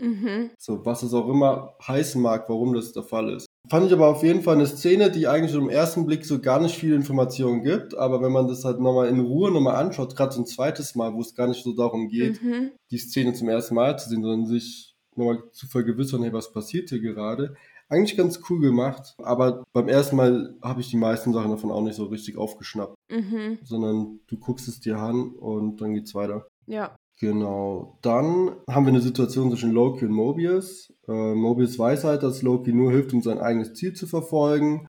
Mhm. 0.01 0.51
So, 0.59 0.87
was 0.87 1.03
es 1.03 1.13
auch 1.13 1.29
immer 1.29 1.75
heißen 1.87 2.23
mag, 2.23 2.49
warum 2.49 2.73
das 2.73 2.93
der 2.93 3.03
Fall 3.03 3.31
ist. 3.35 3.47
Fand 3.69 3.87
ich 3.87 3.93
aber 3.93 4.07
auf 4.07 4.23
jeden 4.23 4.43
Fall 4.43 4.55
eine 4.55 4.67
Szene, 4.67 5.11
die 5.11 5.27
eigentlich 5.27 5.55
im 5.55 5.69
ersten 5.69 6.07
Blick 6.07 6.25
so 6.25 6.41
gar 6.41 6.61
nicht 6.61 6.77
viel 6.77 6.95
Informationen 6.95 7.63
gibt, 7.63 7.95
aber 7.99 8.23
wenn 8.23 8.33
man 8.33 8.49
das 8.49 8.65
halt 8.65 8.81
nochmal 8.81 9.09
in 9.09 9.21
Ruhe 9.21 9.51
nochmal 9.51 9.77
anschaut, 9.77 10.17
gerade 10.17 10.33
so 10.33 10.41
ein 10.41 10.47
zweites 10.47 10.95
Mal, 10.95 11.13
wo 11.13 11.21
es 11.21 11.35
gar 11.35 11.49
nicht 11.49 11.63
so 11.63 11.75
darum 11.75 12.09
geht, 12.09 12.43
mhm. 12.43 12.71
die 12.91 12.99
Szene 12.99 13.35
zum 13.35 13.51
ersten 13.51 13.75
Mal 13.75 13.99
zu 13.99 14.09
sehen, 14.09 14.23
sondern 14.23 14.47
sich 14.47 14.95
nochmal 15.15 15.43
zu 15.53 15.67
vergewissern, 15.67 16.23
hey, 16.23 16.33
was 16.33 16.53
passiert 16.53 16.89
hier 16.89 17.01
gerade, 17.01 17.57
eigentlich 17.89 18.17
ganz 18.17 18.41
cool 18.49 18.61
gemacht, 18.61 19.15
aber 19.23 19.65
beim 19.73 19.89
ersten 19.89 20.17
Mal 20.17 20.57
habe 20.63 20.81
ich 20.81 20.91
die 20.91 20.97
meisten 20.97 21.33
Sachen 21.33 21.51
davon 21.51 21.71
auch 21.71 21.83
nicht 21.83 21.97
so 21.97 22.05
richtig 22.07 22.37
aufgeschnappt. 22.37 22.95
Mhm. 23.11 23.59
Sondern 23.65 24.21
du 24.27 24.39
guckst 24.39 24.69
es 24.69 24.81
dir 24.81 24.99
an 24.99 25.31
und 25.31 25.81
dann 25.81 25.95
geht's 25.95 26.15
weiter. 26.15 26.47
Ja. 26.67 26.97
Genau. 27.21 27.99
Dann 28.03 28.53
haben 28.69 28.85
wir 28.85 28.93
eine 28.93 29.01
Situation 29.01 29.51
zwischen 29.51 29.73
Loki 29.73 30.05
und 30.05 30.13
Mobius. 30.13 30.93
Äh, 31.09 31.35
Mobius 31.35 31.79
weiß 31.79 32.05
halt, 32.05 32.23
dass 32.23 32.43
Loki 32.43 32.73
nur 32.73 32.93
hilft, 32.93 33.13
um 33.13 33.23
sein 33.23 33.39
eigenes 33.39 33.75
Ziel 33.75 33.93
zu 33.95 34.07
verfolgen. 34.07 34.87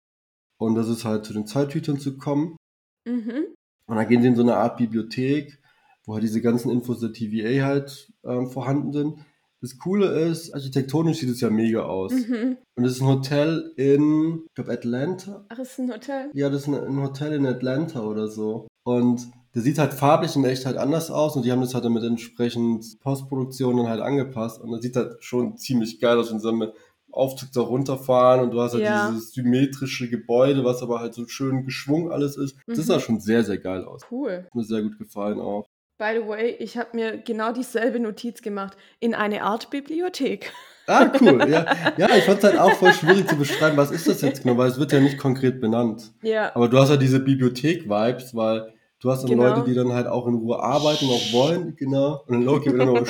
Und 0.58 0.76
das 0.76 0.90
ist 0.90 1.06
halt 1.06 1.26
zu 1.26 1.34
den 1.34 1.48
Zeithütern 1.48 2.00
zu 2.00 2.18
kommen. 2.18 2.58
Mhm. 3.06 3.46
Und 3.88 3.96
dann 3.96 4.08
gehen 4.08 4.22
sie 4.22 4.28
in 4.28 4.36
so 4.36 4.44
eine 4.44 4.58
Art 4.58 4.78
Bibliothek, 4.78 5.60
wo 6.06 6.14
halt 6.14 6.24
diese 6.24 6.42
ganzen 6.42 6.70
Infos 6.70 7.00
der 7.00 7.14
TVA 7.14 7.66
halt 7.66 8.14
ähm, 8.24 8.48
vorhanden 8.52 8.94
sind. 8.94 9.26
Das 9.62 9.78
Coole 9.78 10.08
ist, 10.08 10.54
architektonisch 10.54 11.20
sieht 11.20 11.30
es 11.30 11.42
ja 11.42 11.50
mega 11.50 11.84
aus. 11.84 12.14
Mhm. 12.14 12.58
Und 12.76 12.86
es 12.86 12.94
ist 12.94 13.02
ein 13.02 13.08
Hotel 13.08 13.74
in, 13.76 14.44
ich 14.48 14.54
glaube, 14.56 14.72
Atlanta. 14.72 15.46
Ach, 15.50 15.60
ist 15.60 15.80
ein 15.80 15.92
Hotel? 15.92 16.30
Ja, 16.34 16.50
das 16.50 16.62
ist 16.62 16.68
ein, 16.68 17.02
Hotel 17.02 17.34
in 17.34 17.46
Atlanta 17.46 18.02
oder 18.02 18.28
so. 18.28 18.68
Und 18.84 19.30
der 19.54 19.62
sieht 19.62 19.78
halt 19.78 19.94
farblich 19.94 20.36
in 20.36 20.46
echt 20.46 20.66
halt 20.66 20.78
anders 20.78 21.12
aus 21.12 21.36
und 21.36 21.44
die 21.44 21.52
haben 21.52 21.62
das 21.62 21.74
halt 21.74 21.84
dann 21.84 21.94
mit 21.94 22.04
entsprechend 22.04 23.00
Postproduktionen 23.02 23.88
halt 23.88 24.00
angepasst 24.00 24.62
und 24.62 24.72
das 24.72 24.82
sieht 24.82 24.96
halt 24.96 25.24
schon 25.24 25.58
ziemlich 25.58 26.00
geil 26.00 26.18
aus, 26.20 26.32
wenn 26.32 26.40
sie 26.40 26.52
mit 26.54 26.72
Aufzug 27.12 27.52
da 27.52 27.62
runterfahren 27.62 28.42
und 28.42 28.52
du 28.52 28.62
hast 28.62 28.74
halt 28.74 28.84
ja. 28.84 29.10
dieses 29.10 29.32
symmetrische 29.32 30.08
Gebäude, 30.10 30.64
was 30.64 30.84
aber 30.84 31.00
halt 31.00 31.16
so 31.16 31.28
schön 31.28 31.66
geschwungen 31.66 32.12
alles 32.12 32.38
ist. 32.38 32.56
Das 32.68 32.78
mhm. 32.78 32.84
sah 32.84 32.94
halt 32.94 33.04
schon 33.04 33.20
sehr, 33.20 33.44
sehr 33.44 33.58
geil 33.58 33.84
aus. 33.86 34.02
Cool. 34.12 34.44
Hat 34.46 34.56
mir 34.56 34.64
sehr 34.64 34.84
gut 34.84 35.00
gefallen 35.00 35.40
auch. 35.40 35.66
By 36.00 36.18
the 36.18 36.26
way, 36.26 36.56
ich 36.60 36.78
habe 36.78 36.92
mir 36.94 37.18
genau 37.18 37.52
dieselbe 37.52 38.00
Notiz 38.00 38.42
gemacht. 38.42 38.78
In 39.02 39.14
eine 39.14 39.44
Art 39.44 39.70
Bibliothek. 39.70 40.54
Ah, 40.88 41.12
cool. 41.20 41.46
Ja, 41.50 41.66
ja 41.98 42.16
ich 42.16 42.24
fand 42.24 42.38
es 42.38 42.44
halt 42.46 42.58
auch 42.58 42.72
voll 42.72 42.94
schwierig 42.94 43.28
zu 43.28 43.36
beschreiben, 43.36 43.76
was 43.76 43.92
ist 43.92 44.08
das 44.08 44.22
jetzt 44.22 44.44
genau, 44.44 44.58
weil 44.58 44.70
es 44.70 44.80
wird 44.80 44.94
ja 44.94 45.02
nicht 45.02 45.18
konkret 45.18 45.60
benannt. 45.60 46.14
Ja. 46.22 46.56
Aber 46.56 46.70
du 46.70 46.80
hast 46.80 46.88
ja 46.88 46.96
diese 46.96 47.20
Bibliothek-Vibes, 47.20 48.34
weil 48.34 48.74
du 49.02 49.12
hast 49.12 49.24
dann 49.24 49.32
genau. 49.32 49.50
Leute, 49.50 49.66
die 49.66 49.76
dann 49.76 49.92
halt 49.92 50.08
auch 50.08 50.26
in 50.26 50.36
Ruhe 50.36 50.64
arbeiten, 50.64 51.06
auch 51.08 51.34
wollen, 51.34 51.76
genau. 51.76 52.24
Und 52.26 52.34
dann 52.34 52.44
Loki 52.44 52.72
wird 52.72 52.80
dann 52.80 52.94
noch 52.94 53.08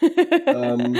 ähm, 0.46 0.96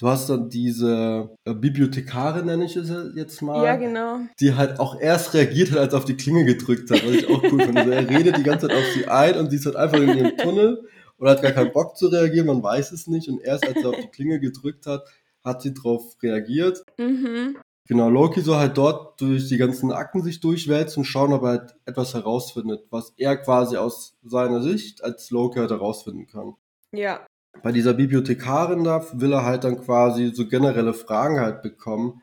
Du 0.00 0.08
hast 0.08 0.30
dann 0.30 0.48
diese 0.48 1.28
äh, 1.44 1.52
Bibliothekarin, 1.52 2.46
nenne 2.46 2.64
ich 2.64 2.74
es 2.74 2.90
jetzt 3.14 3.42
mal. 3.42 3.62
Ja, 3.62 3.76
genau. 3.76 4.20
Die 4.40 4.54
halt 4.54 4.80
auch 4.80 4.98
erst 4.98 5.34
reagiert 5.34 5.72
hat, 5.72 5.78
als 5.78 5.92
er 5.92 5.98
auf 5.98 6.06
die 6.06 6.16
Klinge 6.16 6.46
gedrückt 6.46 6.90
hat, 6.90 7.06
was 7.06 7.16
ich 7.16 7.28
auch 7.28 7.42
cool 7.42 7.60
finde. 7.60 7.82
Also 7.82 7.90
er 7.90 8.08
redet 8.08 8.38
die 8.38 8.42
ganze 8.42 8.68
Zeit 8.68 8.78
auf 8.78 8.84
sie 8.94 9.06
ein 9.06 9.36
und 9.36 9.50
sie 9.50 9.56
ist 9.56 9.66
halt 9.66 9.76
einfach 9.76 9.98
in 9.98 10.16
ihrem 10.16 10.36
Tunnel 10.38 10.88
oder 11.18 11.32
hat 11.32 11.42
gar 11.42 11.52
keinen 11.52 11.72
Bock 11.72 11.98
zu 11.98 12.06
reagieren, 12.06 12.46
man 12.46 12.62
weiß 12.62 12.92
es 12.92 13.08
nicht. 13.08 13.28
Und 13.28 13.42
erst 13.42 13.66
als 13.68 13.76
er 13.76 13.90
auf 13.90 13.96
die 13.96 14.08
Klinge 14.08 14.40
gedrückt 14.40 14.86
hat, 14.86 15.04
hat 15.44 15.60
sie 15.60 15.74
darauf 15.74 16.16
reagiert. 16.22 16.82
Mhm. 16.96 17.58
Genau, 17.86 18.08
Loki 18.08 18.40
soll 18.40 18.56
halt 18.56 18.78
dort 18.78 19.20
durch 19.20 19.48
die 19.48 19.58
ganzen 19.58 19.92
Akten 19.92 20.22
sich 20.22 20.40
durchwälzen 20.40 21.00
und 21.00 21.04
schauen, 21.04 21.34
ob 21.34 21.42
er 21.42 21.48
halt 21.48 21.74
etwas 21.84 22.14
herausfindet, 22.14 22.86
was 22.88 23.12
er 23.18 23.36
quasi 23.36 23.76
aus 23.76 24.16
seiner 24.22 24.62
Sicht 24.62 25.04
als 25.04 25.30
Loki 25.30 25.58
halt 25.58 25.70
herausfinden 25.70 26.26
kann. 26.26 26.54
Ja. 26.92 27.20
Bei 27.62 27.72
dieser 27.72 27.94
Bibliothekarin 27.94 28.84
da 28.84 29.04
will 29.12 29.32
er 29.32 29.44
halt 29.44 29.64
dann 29.64 29.80
quasi 29.80 30.32
so 30.34 30.46
generelle 30.46 30.94
Fragen 30.94 31.40
halt 31.40 31.62
bekommen 31.62 32.22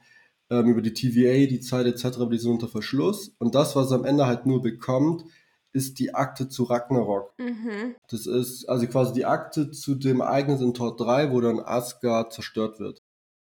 ähm, 0.49 0.67
über 0.67 0.81
die 0.81 0.93
TVA, 0.93 1.47
die 1.47 1.59
Zeit 1.59 1.85
etc., 1.85 2.17
aber 2.17 2.31
die 2.31 2.39
sind 2.39 2.51
unter 2.51 2.67
Verschluss. 2.67 3.35
Und 3.37 3.55
das, 3.55 3.75
was 3.75 3.91
er 3.91 3.97
am 3.97 4.05
Ende 4.05 4.25
halt 4.25 4.45
nur 4.45 4.61
bekommt, 4.61 5.25
ist 5.73 5.99
die 5.99 6.15
Akte 6.15 6.49
zu 6.49 6.63
Ragnarok. 6.63 7.33
Mhm. 7.37 7.95
Das 8.09 8.25
ist 8.25 8.67
also 8.67 8.87
quasi 8.87 9.13
die 9.13 9.25
Akte 9.25 9.71
zu 9.71 9.95
dem 9.95 10.21
Ereignis 10.21 10.61
in 10.61 10.73
Tor 10.73 10.95
3, 10.95 11.31
wo 11.31 11.41
dann 11.41 11.59
Asgard 11.59 12.33
zerstört 12.33 12.79
wird. 12.79 13.01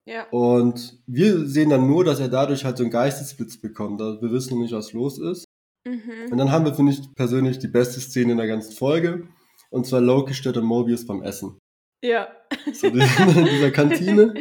Ja. 0.05 0.27
Und 0.29 1.01
wir 1.05 1.45
sehen 1.47 1.69
dann 1.69 1.87
nur, 1.87 2.03
dass 2.03 2.19
er 2.19 2.29
dadurch 2.29 2.65
halt 2.65 2.77
so 2.77 2.83
einen 2.83 2.91
Geistesblitz 2.91 3.57
bekommt. 3.57 4.01
Also 4.01 4.21
wir 4.21 4.31
wissen 4.31 4.59
nicht, 4.59 4.73
was 4.73 4.93
los 4.93 5.19
ist. 5.19 5.45
Mhm. 5.85 6.31
Und 6.31 6.37
dann 6.37 6.51
haben 6.51 6.65
wir, 6.65 6.73
finde 6.73 6.93
ich, 6.93 7.13
persönlich 7.15 7.59
die 7.59 7.67
beste 7.67 7.99
Szene 7.99 8.31
in 8.33 8.37
der 8.37 8.47
ganzen 8.47 8.73
Folge. 8.73 9.27
Und 9.69 9.85
zwar 9.85 10.01
Loki 10.01 10.33
stört 10.33 10.61
Mobius 10.61 11.05
beim 11.05 11.21
Essen. 11.21 11.57
Ja. 12.01 12.29
So 12.73 12.87
in 12.87 12.93
dieser 13.45 13.71
Kantine. 13.71 14.33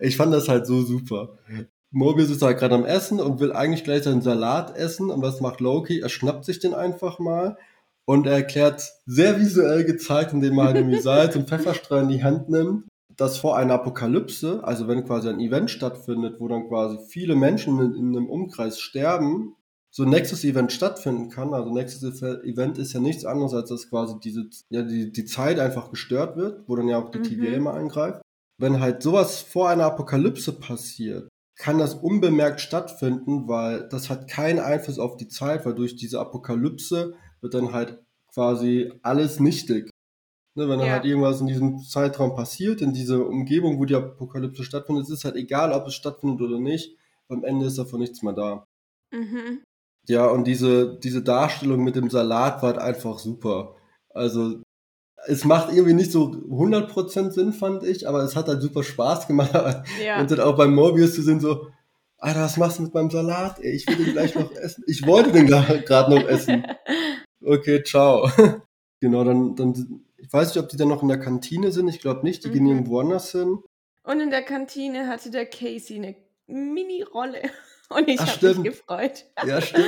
Ich 0.00 0.16
fand 0.16 0.32
das 0.32 0.48
halt 0.48 0.66
so 0.66 0.82
super. 0.82 1.38
Mobius 1.90 2.30
ist 2.30 2.42
halt 2.42 2.58
gerade 2.58 2.74
am 2.74 2.84
Essen 2.84 3.20
und 3.20 3.40
will 3.40 3.52
eigentlich 3.52 3.84
gleich 3.84 4.02
seinen 4.02 4.22
Salat 4.22 4.76
essen. 4.76 5.10
Und 5.10 5.22
was 5.22 5.40
macht 5.40 5.60
Loki? 5.60 6.00
Er 6.00 6.08
schnappt 6.08 6.44
sich 6.44 6.58
den 6.58 6.74
einfach 6.74 7.18
mal 7.18 7.56
und 8.04 8.26
er 8.26 8.34
erklärt 8.34 8.82
sehr 9.06 9.38
visuell 9.38 9.84
gezeigt, 9.84 10.32
indem 10.32 10.58
er 10.58 10.64
halt 10.64 10.76
irgendwie 10.76 11.00
Salz 11.00 11.36
und 11.36 11.48
Pfefferstreu 11.48 12.00
in 12.00 12.08
die 12.08 12.24
Hand 12.24 12.48
nimmt 12.48 12.84
dass 13.16 13.38
vor 13.38 13.56
einer 13.56 13.74
Apokalypse, 13.74 14.62
also 14.64 14.88
wenn 14.88 15.04
quasi 15.04 15.28
ein 15.28 15.40
Event 15.40 15.70
stattfindet, 15.70 16.40
wo 16.40 16.48
dann 16.48 16.68
quasi 16.68 16.98
viele 17.08 17.36
Menschen 17.36 17.80
in, 17.80 17.94
in 17.94 18.16
einem 18.16 18.28
Umkreis 18.28 18.80
sterben, 18.80 19.56
so 19.96 20.02
ein 20.02 20.10
Nexus-Event 20.10 20.72
stattfinden 20.72 21.30
kann. 21.30 21.54
Also 21.54 21.72
Nexus-Event 21.72 22.78
ist 22.78 22.92
ja 22.92 22.98
nichts 22.98 23.24
anderes, 23.24 23.54
als 23.54 23.68
dass 23.68 23.88
quasi 23.88 24.18
diese, 24.18 24.46
ja, 24.68 24.82
die, 24.82 25.12
die 25.12 25.24
Zeit 25.24 25.60
einfach 25.60 25.90
gestört 25.90 26.36
wird, 26.36 26.68
wo 26.68 26.74
dann 26.74 26.88
ja 26.88 26.98
auch 26.98 27.12
die 27.12 27.18
mhm. 27.18 27.22
TVA 27.22 27.52
immer 27.54 27.74
eingreift. 27.74 28.20
Wenn 28.58 28.80
halt 28.80 29.04
sowas 29.04 29.40
vor 29.40 29.68
einer 29.68 29.84
Apokalypse 29.84 30.52
passiert, 30.52 31.28
kann 31.56 31.78
das 31.78 31.94
unbemerkt 31.94 32.60
stattfinden, 32.60 33.46
weil 33.46 33.88
das 33.88 34.10
hat 34.10 34.28
keinen 34.28 34.58
Einfluss 34.58 34.98
auf 34.98 35.16
die 35.16 35.28
Zeit, 35.28 35.64
weil 35.64 35.76
durch 35.76 35.94
diese 35.94 36.18
Apokalypse 36.18 37.14
wird 37.40 37.54
dann 37.54 37.72
halt 37.72 38.02
quasi 38.32 38.92
alles 39.02 39.38
nichtig. 39.38 39.90
Ne, 40.56 40.68
wenn 40.68 40.80
dann 40.80 40.88
ja. 40.88 40.94
halt 40.94 41.04
irgendwas 41.04 41.40
in 41.40 41.46
diesem 41.46 41.78
Zeitraum 41.78 42.34
passiert, 42.34 42.80
in 42.80 42.92
dieser 42.94 43.24
Umgebung, 43.24 43.78
wo 43.78 43.84
die 43.84 43.94
Apokalypse 43.94 44.64
stattfindet, 44.64 45.04
ist 45.04 45.10
es 45.10 45.24
halt 45.24 45.36
egal, 45.36 45.72
ob 45.72 45.86
es 45.86 45.94
stattfindet 45.94 46.40
oder 46.40 46.58
nicht. 46.58 46.96
Am 47.28 47.44
Ende 47.44 47.66
ist 47.66 47.78
davon 47.78 48.00
nichts 48.00 48.22
mehr 48.22 48.32
da. 48.32 48.64
Mhm. 49.12 49.62
Ja, 50.08 50.26
und 50.26 50.46
diese, 50.46 50.98
diese 50.98 51.22
Darstellung 51.22 51.82
mit 51.82 51.96
dem 51.96 52.10
Salat 52.10 52.62
war 52.62 52.74
halt 52.74 52.78
einfach 52.78 53.18
super. 53.18 53.76
Also, 54.10 54.62
es 55.26 55.44
macht 55.44 55.72
irgendwie 55.72 55.94
nicht 55.94 56.12
so 56.12 56.26
100% 56.26 57.30
Sinn, 57.30 57.52
fand 57.52 57.84
ich, 57.84 58.06
aber 58.06 58.22
es 58.22 58.36
hat 58.36 58.48
halt 58.48 58.60
super 58.60 58.82
Spaß 58.82 59.26
gemacht. 59.26 59.52
Ja. 60.04 60.20
Und 60.20 60.30
dann 60.30 60.40
auch 60.40 60.56
beim 60.56 60.74
Mobius 60.74 61.14
zu 61.14 61.22
sehen, 61.22 61.40
so, 61.40 61.68
Alter, 62.18 62.42
was 62.42 62.56
machst 62.56 62.78
du 62.78 62.82
mit 62.82 62.94
meinem 62.94 63.10
Salat? 63.10 63.60
Ey, 63.60 63.72
ich 63.72 63.86
will 63.86 63.96
den 63.96 64.12
gleich 64.12 64.34
noch 64.34 64.52
essen. 64.52 64.84
Ich 64.86 65.06
wollte 65.06 65.32
den 65.32 65.46
gerade 65.46 66.10
noch 66.10 66.28
essen. 66.28 66.64
Okay, 67.46 67.82
ciao. 67.82 68.30
genau, 69.00 69.22
dann, 69.22 69.54
dann 69.54 70.00
ich 70.16 70.32
weiß 70.32 70.54
nicht, 70.54 70.64
ob 70.64 70.70
die 70.70 70.78
dann 70.78 70.88
noch 70.88 71.02
in 71.02 71.08
der 71.08 71.20
Kantine 71.20 71.70
sind. 71.72 71.88
Ich 71.88 72.00
glaube 72.00 72.22
nicht. 72.22 72.42
Die 72.42 72.48
mhm. 72.48 72.52
gehen 72.54 72.66
irgendwo 72.68 73.00
anders 73.00 73.30
hin. 73.32 73.58
Und 74.02 74.20
in 74.20 74.30
der 74.30 74.42
Kantine 74.42 75.08
hatte 75.08 75.30
der 75.30 75.44
Casey 75.44 75.96
eine 75.96 76.16
Mini-Rolle. 76.46 77.42
Und 77.96 78.08
ich 78.08 78.20
habe 78.20 78.54
mich 78.54 78.62
gefreut. 78.62 79.26
Ja, 79.46 79.60
stimmt. 79.60 79.86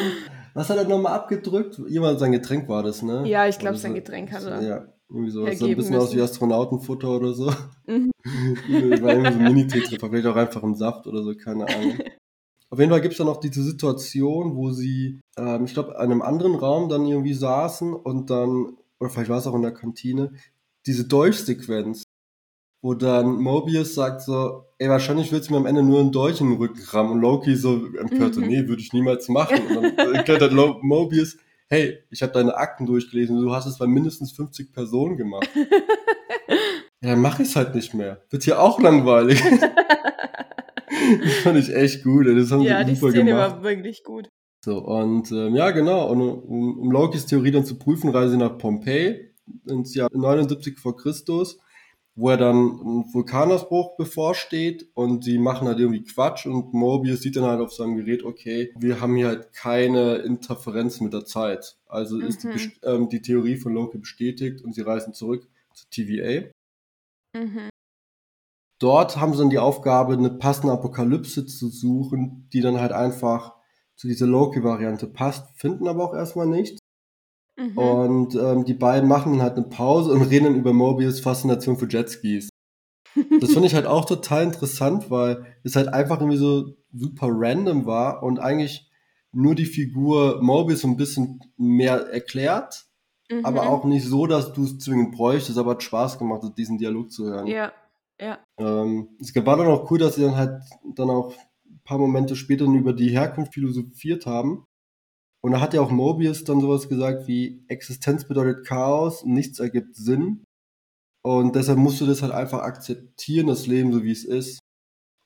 Was 0.55 0.71
hat 0.71 0.79
er 0.79 0.85
nochmal 0.85 1.15
abgedrückt? 1.15 1.81
Jemand 1.89 2.19
sein 2.19 2.33
Getränk 2.33 2.69
war 2.69 2.83
das, 2.83 3.03
ne? 3.03 3.27
Ja, 3.27 3.47
ich 3.47 3.59
glaube, 3.59 3.77
sein 3.77 3.95
Getränk 3.95 4.33
hat 4.33 4.45
er. 4.45 4.63
Ja, 4.63 4.87
irgendwie 5.09 5.31
so. 5.31 5.45
Sah 5.45 5.51
ein 5.51 5.57
bisschen 5.59 5.75
müssen. 5.77 5.95
aus 5.97 6.15
wie 6.15 6.21
Astronautenfutter 6.21 7.11
oder 7.11 7.33
so. 7.35 7.53
Mhm. 7.87 8.11
war 9.03 9.13
irgendwie 9.13 9.33
so 9.33 9.39
Mini-Tetrapper, 9.39 10.09
vielleicht 10.09 10.27
auch 10.27 10.37
einfach 10.37 10.63
ein 10.63 10.75
Saft 10.75 11.07
oder 11.07 11.23
so, 11.23 11.35
keine 11.35 11.69
Ahnung. 11.69 11.99
Auf 12.71 12.81
jeden 12.81 12.91
Fall 12.91 13.01
gibt 13.01 13.13
es 13.13 13.19
dann 13.19 13.29
noch 13.29 13.39
diese 13.39 13.63
Situation, 13.63 14.57
wo 14.57 14.71
sie, 14.71 15.21
ähm, 15.39 15.67
ich 15.67 15.75
glaube, 15.75 15.91
in 15.91 15.97
einem 15.97 16.23
anderen 16.23 16.57
Raum 16.57 16.89
dann 16.89 17.07
irgendwie 17.07 17.35
saßen 17.35 17.95
und 17.95 18.29
dann 18.29 18.77
oder 19.01 19.11
vielleicht 19.11 19.31
war 19.31 19.39
es 19.39 19.47
auch 19.47 19.55
in 19.55 19.63
der 19.63 19.75
Kantine, 19.75 20.33
diese 20.87 21.07
Dolchsequenz, 21.07 22.03
wo 22.87 22.95
dann 22.95 23.43
Mobius 23.43 23.97
sagt 23.97 24.23
so, 24.23 24.63
ey, 24.79 24.89
wahrscheinlich 24.89 25.33
willst 25.33 25.49
du 25.49 25.55
mir 25.55 25.59
am 25.59 25.67
Ende 25.67 25.83
nur 25.83 25.99
einen 25.99 26.13
Dolch 26.13 26.41
in 26.41 26.51
den 26.51 26.57
Rücken 26.57 26.81
rammen 26.85 27.11
und 27.11 27.21
Loki 27.21 27.57
so 27.57 27.85
empört, 27.99 28.37
mhm. 28.37 28.47
nee, 28.47 28.69
würde 28.69 28.81
ich 28.81 28.93
niemals 28.93 29.29
machen. 29.29 29.59
Und 29.77 29.99
dann 29.99 30.15
erklärt 30.15 30.41
halt 30.41 30.53
Mobius, 30.53 31.37
hey, 31.67 31.99
ich 32.11 32.23
habe 32.23 32.33
deine 32.33 32.57
Akten 32.57 32.87
durchgelesen, 32.87 33.43
du 33.43 33.53
hast 33.53 33.67
es 33.67 33.79
bei 33.79 33.89
mindestens 33.89 34.31
50 34.31 34.73
Personen 34.73 35.17
gemacht. 35.17 35.51
ja, 37.03 37.11
dann 37.11 37.21
mach 37.21 37.41
ich 37.41 37.49
es 37.49 37.57
halt 37.57 37.75
nicht 37.75 37.93
mehr. 37.93 38.23
Wird 38.31 38.45
hier 38.45 38.61
auch 38.61 38.79
langweilig. 38.81 39.43
das 39.43 41.35
fand 41.43 41.59
ich 41.59 41.75
echt 41.75 42.05
gut, 42.05 42.29
das 42.29 42.53
haben 42.53 42.61
ja, 42.61 42.87
sie 42.87 42.95
super 42.95 43.11
gemacht. 43.11 43.17
Ja, 43.17 43.23
die 43.25 43.31
Szene 43.31 43.37
war 43.37 43.63
wirklich 43.65 44.05
gut. 44.05 44.29
So, 44.65 44.79
und 44.79 45.33
ähm, 45.33 45.57
ja, 45.57 45.73
genau. 45.73 46.09
Und 46.09 46.21
um, 46.21 46.79
um 46.79 46.91
Lokis 46.93 47.27
Theorie 47.27 47.51
dann 47.51 47.65
zu 47.65 47.81
prüfen, 47.81 48.11
reise 48.11 48.31
sie 48.31 48.37
nach 48.37 48.57
Pompeji 48.59 49.35
ins 49.69 49.93
Jahr 49.97 50.09
79 50.13 50.79
vor 50.79 50.97
Christus, 50.97 51.59
wo 52.17 52.31
er 52.31 52.39
dann 52.39 52.57
ein 52.57 53.05
Vulkanausbruch 53.13 53.97
bevorsteht 53.97 54.89
und 54.95 55.23
sie 55.23 55.39
machen 55.39 55.69
halt 55.69 55.79
irgendwie 55.79 56.03
Quatsch 56.03 56.47
und 56.47 56.73
Mobius 56.73 57.21
sieht 57.21 57.37
dann 57.37 57.45
halt 57.45 57.61
auf 57.61 57.75
seinem 57.75 57.97
Gerät, 57.97 58.25
okay, 58.25 58.73
wir 58.79 59.03
haben 59.03 59.15
hier 59.17 59.29
halt 59.29 59.53
keine 59.53 60.17
Interferenz 60.17 61.01
mit 61.01 61.13
der 61.13 61.27
Zeit. 61.27 61.77
Also 61.87 62.19
ist 62.19 62.45
mhm. 62.45 62.53
die, 62.57 62.73
ähm, 62.83 63.09
die 63.11 63.21
Theorie 63.21 63.57
von 63.57 63.75
Loki 63.75 63.99
bestätigt 63.99 64.65
und 64.65 64.75
sie 64.75 64.81
reisen 64.81 65.13
zurück 65.13 65.47
zu 65.75 65.85
TVA. 65.91 66.49
Mhm. 67.35 67.69
Dort 68.79 69.19
haben 69.19 69.33
sie 69.33 69.41
dann 69.41 69.51
die 69.51 69.59
Aufgabe, 69.59 70.15
eine 70.15 70.31
passende 70.31 70.73
Apokalypse 70.73 71.45
zu 71.45 71.69
suchen, 71.69 72.49
die 72.53 72.63
dann 72.63 72.81
halt 72.81 72.93
einfach 72.93 73.55
zu 73.95 74.09
dieser 74.09 74.27
Loki-Variante 74.27 75.07
passt, 75.07 75.51
finden 75.59 75.87
aber 75.87 76.05
auch 76.05 76.15
erstmal 76.15 76.47
nichts. 76.47 76.79
Mhm. 77.57 77.79
Und 77.79 78.35
ähm, 78.35 78.65
die 78.65 78.75
beiden 78.75 79.09
machen 79.09 79.43
halt 79.43 79.57
eine 79.57 79.67
Pause 79.67 80.13
und 80.13 80.23
reden 80.23 80.57
über 80.57 80.73
Mobius 80.73 81.21
Faszination 81.21 81.77
für 81.77 81.89
Jetskis. 81.89 82.49
Das 83.41 83.53
finde 83.53 83.67
ich 83.67 83.75
halt 83.75 83.87
auch 83.87 84.05
total 84.05 84.45
interessant, 84.45 85.11
weil 85.11 85.47
es 85.63 85.75
halt 85.75 85.89
einfach 85.89 86.21
irgendwie 86.21 86.37
so 86.37 86.77
super 86.93 87.29
random 87.31 87.87
war 87.87 88.23
und 88.23 88.39
eigentlich 88.39 88.91
nur 89.33 89.55
die 89.55 89.65
Figur 89.65 90.43
Mobius 90.43 90.81
so 90.81 90.89
ein 90.89 90.99
bisschen 90.99 91.41
mehr 91.57 92.09
erklärt, 92.09 92.87
mhm. 93.31 93.45
aber 93.45 93.69
auch 93.69 93.85
nicht 93.85 94.05
so, 94.05 94.27
dass 94.27 94.53
du 94.53 94.65
es 94.65 94.79
zwingend 94.79 95.13
bräuchtest, 95.13 95.59
aber 95.59 95.73
hat 95.73 95.83
Spaß 95.83 96.19
gemacht, 96.19 96.43
diesen 96.59 96.77
Dialog 96.77 97.11
zu 97.11 97.25
hören. 97.25 97.47
Ja, 97.47 97.73
ja. 98.21 98.39
Ähm, 98.59 99.09
es 99.19 99.35
war 99.35 99.57
dann 99.57 99.67
auch 99.67 99.91
cool, 99.91 99.99
dass 99.99 100.17
sie 100.17 100.23
dann 100.23 100.37
halt 100.37 100.63
dann 100.95 101.09
auch 101.09 101.33
paar 101.87 101.99
Momente 101.99 102.37
später 102.37 102.67
über 102.67 102.93
die 102.93 103.11
Herkunft 103.11 103.55
philosophiert 103.55 104.27
haben. 104.27 104.67
Und 105.43 105.53
da 105.53 105.61
hat 105.61 105.75
ja 105.75 105.81
auch 105.81 105.91
Mobius 105.91 106.45
dann 106.45 106.61
sowas 106.61 106.89
gesagt 106.89 107.29
wie 107.29 107.63
Existenz 107.69 108.27
bedeutet 108.27 108.67
Chaos, 108.67 109.25
nichts 109.25 109.61
ergibt 109.61 109.95
Sinn. 109.95 110.45
Und 111.23 111.57
deshalb 111.57 111.79
musst 111.79 112.01
du 112.01 112.07
das 112.07 112.23
halt 112.23 112.33
einfach 112.33 112.61
akzeptieren, 112.61 113.49
das 113.49 113.67
Leben 113.67 113.93
so 113.93 114.03
wie 114.03 114.13
es 114.13 114.25
ist. 114.25 114.61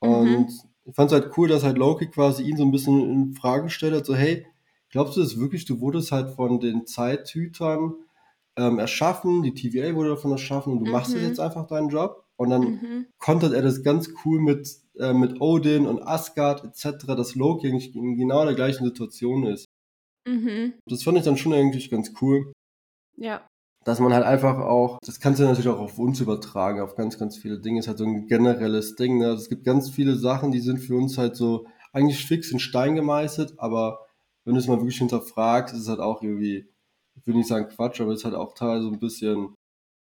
Und 0.01 0.31
mhm. 0.31 0.49
ich 0.85 0.95
fand 0.95 1.13
es 1.13 1.21
halt 1.21 1.37
cool, 1.37 1.49
dass 1.49 1.63
halt 1.63 1.79
Loki 1.79 2.07
quasi 2.07 2.43
ihn 2.43 2.57
so 2.57 2.65
ein 2.65 2.71
bisschen 2.71 3.01
in 3.01 3.35
Frage 3.35 3.71
stellt, 3.71 3.95
hat 3.95 4.07
so, 4.07 4.15
hey, 4.15 4.47
glaubst 4.91 5.17
du 5.17 5.21
das 5.21 5.39
wirklich, 5.39 5.65
du 5.65 5.81
wurdest 5.81 6.13
halt 6.13 6.31
von 6.31 6.59
den 6.59 6.87
Zeithütern 6.87 7.95
ähm, 8.57 8.79
erschaffen, 8.79 9.43
die 9.43 9.55
TVA 9.55 9.95
wurde 9.95 10.11
davon 10.11 10.33
erschaffen 10.33 10.73
und 10.73 10.81
du 10.81 10.87
mhm. 10.87 10.93
machst 10.93 11.15
jetzt 11.15 11.41
einfach 11.41 11.67
deinen 11.67 11.91
Job? 11.91 12.25
Und 12.37 12.49
dann 12.49 12.63
mhm. 12.63 13.07
kontert 13.19 13.53
er 13.53 13.61
das 13.61 13.83
ganz 13.83 14.11
cool 14.25 14.41
mit 14.41 14.81
äh, 15.01 15.15
mit 15.15 15.41
Odin 15.41 15.87
und 15.87 16.03
Asgard 16.03 16.65
etc., 16.65 17.07
dass 17.07 17.35
Loki 17.35 17.69
eigentlich 17.69 17.95
in 17.95 18.17
genau 18.17 18.45
der 18.45 18.55
gleichen 18.55 18.85
Situation 18.85 19.47
ist. 19.47 19.67
Mhm. 20.27 20.75
Das 20.87 21.03
fand 21.03 21.19
ich 21.19 21.25
dann 21.25 21.37
schon 21.37 21.53
eigentlich 21.53 21.91
ganz 21.91 22.13
cool. 22.21 22.53
Ja. 23.17 23.47
Dass 23.85 24.01
man 24.01 24.13
halt 24.13 24.25
einfach 24.25 24.59
auch, 24.59 24.99
das 25.05 25.21
kannst 25.21 25.41
du 25.41 25.45
natürlich 25.45 25.69
auch 25.69 25.79
auf 25.79 25.99
uns 25.99 26.21
übertragen, 26.21 26.81
auf 26.81 26.97
ganz, 26.97 27.19
ganz 27.19 27.39
viele 27.39 27.61
Dinge. 27.61 27.81
Ist 27.81 27.89
halt 27.89 27.99
so 27.99 28.05
ein 28.05 28.27
generelles 28.27 28.95
Ding. 28.97 29.19
Ne? 29.19 29.27
Also 29.27 29.43
es 29.43 29.49
gibt 29.49 29.65
ganz 29.65 29.91
viele 29.91 30.17
Sachen, 30.17 30.53
die 30.53 30.61
sind 30.61 30.79
für 30.79 30.97
uns 30.97 31.17
halt 31.17 31.37
so 31.37 31.67
eigentlich 31.93 32.27
fix 32.27 32.51
in 32.51 32.59
Stein 32.59 32.95
gemeißelt, 32.95 33.55
aber 33.59 34.07
wenn 34.45 34.55
du 34.55 34.61
es 34.61 34.69
mal 34.69 34.79
wirklich 34.79 34.99
hinterfragst, 34.99 35.75
ist 35.75 35.83
es 35.83 35.89
halt 35.89 36.01
auch 36.01 36.23
irgendwie, 36.23 36.69
ich 37.17 37.27
will 37.27 37.35
nicht 37.35 37.49
sagen 37.49 37.69
Quatsch, 37.69 38.01
aber 38.01 38.13
es 38.13 38.21
ist 38.21 38.25
halt 38.25 38.35
auch 38.35 38.55
teilweise 38.55 38.85
so 38.85 38.93
ein 38.93 39.01
bisschen 39.01 39.55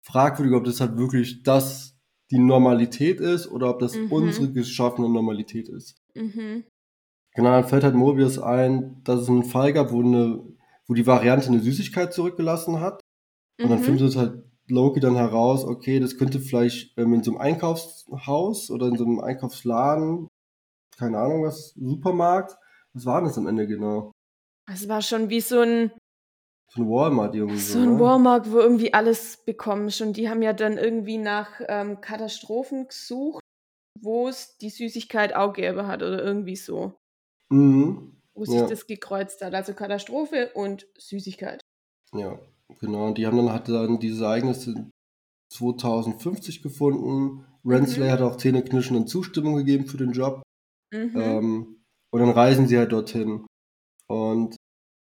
fragwürdig, 0.04 0.56
ob 0.56 0.64
das 0.64 0.82
halt 0.82 0.98
wirklich 0.98 1.44
das 1.44 1.96
die 2.32 2.40
Normalität 2.40 3.20
ist 3.20 3.48
oder 3.48 3.70
ob 3.70 3.80
das 3.80 3.96
mhm. 3.96 4.12
unsere 4.12 4.52
geschaffene 4.52 5.10
Normalität 5.10 5.70
ist. 5.70 5.96
Mhm. 6.16 6.64
Genau, 7.36 7.52
dann 7.52 7.68
fällt 7.68 7.84
halt 7.84 7.96
Mobius 7.96 8.40
ein, 8.40 9.02
dass 9.04 9.22
es 9.22 9.30
einen 9.30 9.44
Fall 9.44 9.74
gab, 9.74 9.92
wo, 9.92 10.02
eine, 10.02 10.42
wo 10.88 10.94
die 10.94 11.06
Variante 11.06 11.48
eine 11.48 11.60
Süßigkeit 11.60 12.14
zurückgelassen 12.14 12.80
hat. 12.80 13.02
Und 13.62 13.70
dann 13.70 13.80
mhm. 13.80 13.84
findet 13.84 14.10
es 14.10 14.16
halt 14.16 14.44
Loki 14.68 15.00
dann 15.00 15.16
heraus, 15.16 15.64
okay, 15.64 16.00
das 16.00 16.18
könnte 16.18 16.40
vielleicht 16.40 16.98
ähm, 16.98 17.14
in 17.14 17.24
so 17.24 17.32
einem 17.32 17.42
Einkaufshaus 17.42 18.72
oder 18.72 18.88
in 18.88 18.98
so 18.98 19.06
einem 19.06 19.20
Einkaufsladen, 19.20 20.28
keine 20.98 21.20
Ahnung 21.20 21.44
was, 21.44 21.74
Supermarkt. 21.76 22.58
Was 22.94 23.06
war 23.06 23.22
das 23.22 23.38
am 23.38 23.48
Ende 23.48 23.68
genau? 23.68 24.12
Es 24.72 24.88
war 24.88 25.02
schon 25.02 25.30
wie 25.30 25.42
so 25.42 25.60
ein 25.60 25.92
so 26.68 26.82
ein 26.82 26.90
Walmart 26.90 27.36
irgendwie. 27.36 27.60
So, 27.60 27.80
ein 27.80 27.94
ne? 27.96 28.00
Walmart, 28.00 28.52
wo 28.52 28.58
irgendwie 28.58 28.94
alles 28.94 29.38
bekommst. 29.46 30.02
Und 30.02 30.18
die 30.18 30.30
haben 30.30 30.42
ja 30.42 30.54
dann 30.54 30.78
irgendwie 30.78 31.18
nach 31.18 31.62
ähm, 31.68 32.02
Katastrophen 32.02 32.88
gesucht, 32.88 33.42
wo 34.00 34.28
es 34.28 34.58
die 34.58 34.70
Süßigkeit 34.70 35.36
auch 35.36 35.54
gäbe 35.54 35.88
hat 35.88 36.02
oder 36.02 36.24
irgendwie 36.24 36.56
so. 36.56 36.96
Mhm. 37.50 38.12
Wo 38.34 38.46
sich 38.46 38.56
ja. 38.56 38.68
das 38.68 38.88
gekreuzt 38.88 39.42
hat. 39.42 39.54
Also 39.54 39.74
Katastrophe 39.74 40.52
und 40.54 40.88
Süßigkeit. 40.98 41.62
Ja, 42.14 42.40
genau. 42.80 43.08
Und 43.08 43.18
die 43.18 43.26
haben 43.26 43.38
dann, 43.38 43.54
hatte 43.54 43.72
dann 43.72 44.00
diese 44.00 44.26
Ereignisse 44.26 44.92
2050 45.54 46.62
gefunden. 46.62 47.46
Rensley 47.64 48.08
mhm. 48.08 48.12
hat 48.12 48.22
auch 48.22 48.38
zähneknirschenden 48.38 49.08
Zustimmung 49.08 49.56
gegeben 49.56 49.86
für 49.86 49.98
den 49.98 50.12
Job. 50.12 50.44
Mhm. 50.94 51.14
Ähm, 51.16 51.82
und 52.12 52.20
dann 52.20 52.30
reisen 52.30 52.68
sie 52.68 52.78
halt 52.78 52.92
dorthin. 52.92 53.46
Und 54.08 54.56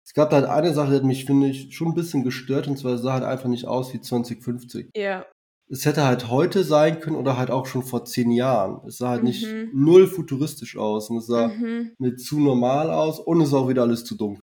es 0.06 0.14
gab 0.14 0.32
halt 0.32 0.46
eine 0.46 0.74
Sache, 0.74 0.92
die 0.92 0.96
hat 0.98 1.04
mich, 1.04 1.26
finde 1.26 1.48
ich, 1.48 1.76
schon 1.76 1.90
ein 1.90 1.96
bisschen 1.96 2.24
gestört, 2.24 2.68
und 2.68 2.78
zwar 2.78 2.98
sah 2.98 3.14
halt 3.14 3.24
einfach 3.24 3.50
nicht 3.50 3.66
aus 3.66 3.94
wie 3.94 4.02
2050. 4.02 4.90
Ja. 4.96 5.26
Es 5.70 5.86
hätte 5.86 6.04
halt 6.04 6.28
heute 6.30 6.64
sein 6.64 7.00
können 7.00 7.16
oder 7.16 7.38
halt 7.38 7.50
auch 7.50 7.66
schon 7.66 7.84
vor 7.84 8.06
zehn 8.06 8.32
Jahren. 8.32 8.86
Es 8.88 8.98
sah 8.98 9.10
halt 9.10 9.24
mhm. 9.24 9.28
nicht 9.28 9.48
null 9.74 10.08
futuristisch 10.08 10.78
aus 10.78 11.10
und 11.10 11.18
es 11.18 11.28
sah 11.28 11.48
mhm. 11.48 11.94
nicht 11.98 12.20
zu 12.20 12.40
normal 12.40 12.92
aus 12.92 13.20
und 13.20 13.42
es 13.42 13.52
war 13.52 13.62
auch 13.62 13.70
wieder 13.70 13.84
alles 13.84 14.04
zu 14.04 14.16
dunkel. 14.16 14.42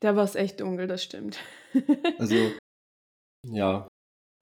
Da 0.00 0.16
war 0.16 0.24
es 0.24 0.34
echt 0.34 0.60
dunkel, 0.60 0.86
das 0.86 1.02
stimmt. 1.02 1.38
also, 2.18 2.36
ja. 3.46 3.88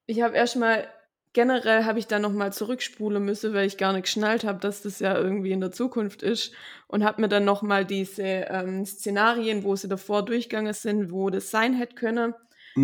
Ich 0.06 0.22
habe 0.22 0.36
erstmal 0.36 0.88
generell 1.32 1.84
habe 1.84 1.98
ich 1.98 2.06
dann 2.06 2.22
nochmal 2.22 2.52
zurückspulen 2.52 3.24
müssen, 3.24 3.54
weil 3.54 3.66
ich 3.66 3.76
gar 3.76 3.92
nicht 3.92 4.04
geschnallt 4.04 4.44
habe, 4.44 4.58
dass 4.58 4.82
das 4.82 4.98
ja 4.98 5.16
irgendwie 5.16 5.52
in 5.52 5.60
der 5.60 5.70
Zukunft 5.70 6.22
ist. 6.22 6.52
Und 6.88 7.04
habe 7.04 7.20
mir 7.20 7.28
dann 7.28 7.44
nochmal 7.44 7.84
diese 7.84 8.22
ähm, 8.22 8.84
Szenarien, 8.86 9.62
wo 9.62 9.76
sie 9.76 9.88
davor 9.88 10.24
durchgegangen 10.24 10.72
sind, 10.72 11.12
wo 11.12 11.30
das 11.30 11.50
sein 11.50 11.74
hätte 11.74 11.94
können, 11.94 12.34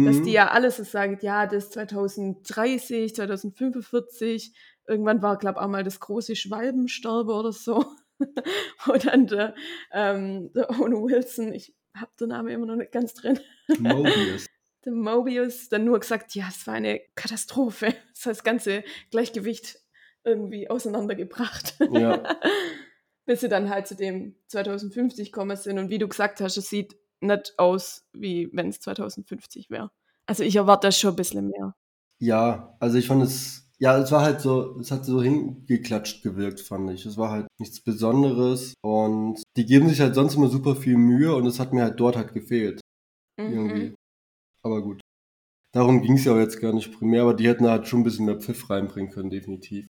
mhm. 0.00 0.06
dass 0.06 0.16
die 0.16 0.30
mhm. 0.30 0.34
ja 0.34 0.48
alles 0.48 0.76
so 0.76 0.84
sagen, 0.84 1.18
ja, 1.22 1.46
das 1.46 1.70
2030, 1.70 3.14
2045, 3.14 4.54
irgendwann 4.86 5.22
war, 5.22 5.38
glaube 5.38 5.58
ich, 5.58 5.64
auch 5.64 5.68
mal 5.68 5.84
das 5.84 6.00
große 6.00 6.36
Schwalbensterbe 6.36 7.32
oder 7.32 7.52
so. 7.52 7.84
Und 8.86 9.06
dann 9.06 9.26
der, 9.26 9.54
ähm, 9.92 10.52
der 10.54 10.70
Owen 10.70 10.92
Wilson, 10.92 11.52
ich 11.52 11.74
habe 11.96 12.10
den 12.18 12.28
Namen 12.28 12.48
immer 12.48 12.66
noch 12.66 12.76
nicht 12.76 12.92
ganz 12.92 13.14
drin. 13.14 13.38
Mobius 13.78 14.46
der 14.84 14.92
Mobius 14.92 15.68
dann 15.68 15.84
nur 15.84 16.00
gesagt, 16.00 16.34
ja, 16.34 16.46
es 16.48 16.66
war 16.66 16.74
eine 16.74 17.00
Katastrophe. 17.14 17.94
Das 18.14 18.26
hat 18.26 18.30
das 18.36 18.44
ganze 18.44 18.84
Gleichgewicht 19.10 19.80
irgendwie 20.24 20.70
auseinandergebracht. 20.70 21.76
Ja. 21.92 22.22
Bis 23.26 23.40
sie 23.40 23.48
dann 23.48 23.68
halt 23.68 23.86
zu 23.86 23.96
dem 23.96 24.36
2050 24.48 25.32
kommen 25.32 25.56
sind. 25.56 25.78
Und 25.78 25.90
wie 25.90 25.98
du 25.98 26.08
gesagt 26.08 26.40
hast, 26.40 26.56
es 26.56 26.70
sieht 26.70 26.96
nicht 27.26 27.54
aus, 27.58 28.04
wie 28.12 28.50
wenn 28.52 28.68
es 28.68 28.80
2050 28.80 29.70
wäre. 29.70 29.90
Also 30.26 30.42
ich 30.42 30.56
erwarte 30.56 30.90
schon 30.92 31.10
ein 31.10 31.16
bisschen 31.16 31.48
mehr. 31.48 31.74
Ja, 32.18 32.76
also 32.80 32.96
ich 32.96 33.06
fand 33.06 33.22
es, 33.22 33.68
ja, 33.78 33.98
es 33.98 34.12
war 34.12 34.22
halt 34.22 34.40
so, 34.40 34.78
es 34.78 34.90
hat 34.90 35.04
so 35.04 35.22
hingeklatscht 35.22 36.22
gewirkt, 36.22 36.60
fand 36.60 36.90
ich. 36.90 37.04
Es 37.04 37.16
war 37.16 37.30
halt 37.30 37.46
nichts 37.58 37.82
Besonderes 37.82 38.74
und 38.82 39.42
die 39.56 39.66
geben 39.66 39.88
sich 39.88 40.00
halt 40.00 40.14
sonst 40.14 40.36
immer 40.36 40.48
super 40.48 40.76
viel 40.76 40.96
Mühe 40.96 41.34
und 41.34 41.46
es 41.46 41.58
hat 41.58 41.72
mir 41.72 41.82
halt 41.82 42.00
dort 42.00 42.16
halt 42.16 42.32
gefehlt. 42.32 42.80
Mhm. 43.38 43.52
Irgendwie. 43.52 43.94
Aber 44.62 44.82
gut. 44.82 45.00
Darum 45.72 46.02
ging 46.02 46.14
es 46.14 46.24
ja 46.24 46.32
auch 46.32 46.38
jetzt 46.38 46.60
gar 46.60 46.72
nicht 46.72 46.92
primär, 46.96 47.22
aber 47.22 47.34
die 47.34 47.48
hätten 47.48 47.66
halt 47.66 47.88
schon 47.88 48.00
ein 48.00 48.04
bisschen 48.04 48.26
mehr 48.26 48.40
Pfiff 48.40 48.70
reinbringen 48.70 49.10
können, 49.10 49.30
definitiv. 49.30 49.88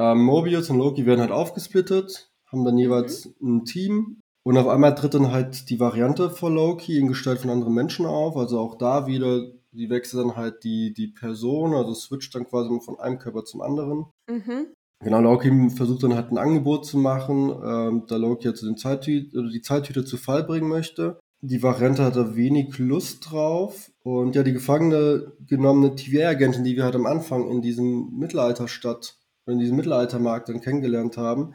Ähm, 0.00 0.24
Mobius 0.24 0.70
und 0.70 0.78
Loki 0.78 1.06
werden 1.06 1.20
halt 1.20 1.30
aufgesplittet, 1.30 2.30
haben 2.50 2.64
dann 2.64 2.78
jeweils 2.78 3.26
mhm. 3.40 3.58
ein 3.58 3.64
Team. 3.64 4.20
Und 4.46 4.58
auf 4.58 4.68
einmal 4.68 4.94
tritt 4.94 5.14
dann 5.14 5.32
halt 5.32 5.70
die 5.70 5.80
Variante 5.80 6.30
vor 6.30 6.52
Loki 6.52 7.00
in 7.00 7.08
Gestalt 7.08 7.40
von 7.40 7.50
anderen 7.50 7.74
Menschen 7.74 8.06
auf. 8.06 8.36
Also 8.36 8.60
auch 8.60 8.78
da 8.78 9.08
wieder, 9.08 9.44
die 9.72 9.90
wechseln 9.90 10.28
dann 10.28 10.36
halt 10.36 10.62
die, 10.62 10.94
die 10.94 11.08
Person, 11.08 11.74
also 11.74 11.92
switcht 11.94 12.32
dann 12.32 12.46
quasi 12.46 12.68
von 12.80 13.00
einem 13.00 13.18
Körper 13.18 13.44
zum 13.44 13.60
anderen. 13.60 14.06
Mhm. 14.30 14.68
Genau, 15.02 15.20
Loki 15.20 15.70
versucht 15.70 16.04
dann 16.04 16.14
halt 16.14 16.30
ein 16.30 16.38
Angebot 16.38 16.86
zu 16.86 16.96
machen, 16.96 17.50
ähm, 17.60 18.04
da 18.06 18.14
Loki 18.18 18.44
halt 18.44 18.56
zu 18.56 18.66
den 18.66 18.76
Zeittü 18.76 19.28
die 19.32 19.62
Zeittüte 19.62 20.04
zu 20.04 20.16
Fall 20.16 20.44
bringen 20.44 20.68
möchte. 20.68 21.18
Die 21.40 21.64
Variante 21.64 22.04
hat 22.04 22.14
da 22.14 22.36
wenig 22.36 22.78
Lust 22.78 23.28
drauf. 23.28 23.90
Und 24.04 24.36
ja, 24.36 24.44
die 24.44 24.52
gefangene 24.52 25.32
genommene 25.44 25.96
TVA-Agentin, 25.96 26.62
die 26.62 26.76
wir 26.76 26.84
halt 26.84 26.94
am 26.94 27.06
Anfang 27.06 27.50
in 27.50 27.62
diesem 27.62 28.16
Mittelalterstadt, 28.16 29.18
in 29.48 29.58
diesem 29.58 29.74
Mittelaltermarkt 29.74 30.48
dann 30.48 30.60
kennengelernt 30.60 31.16
haben, 31.16 31.52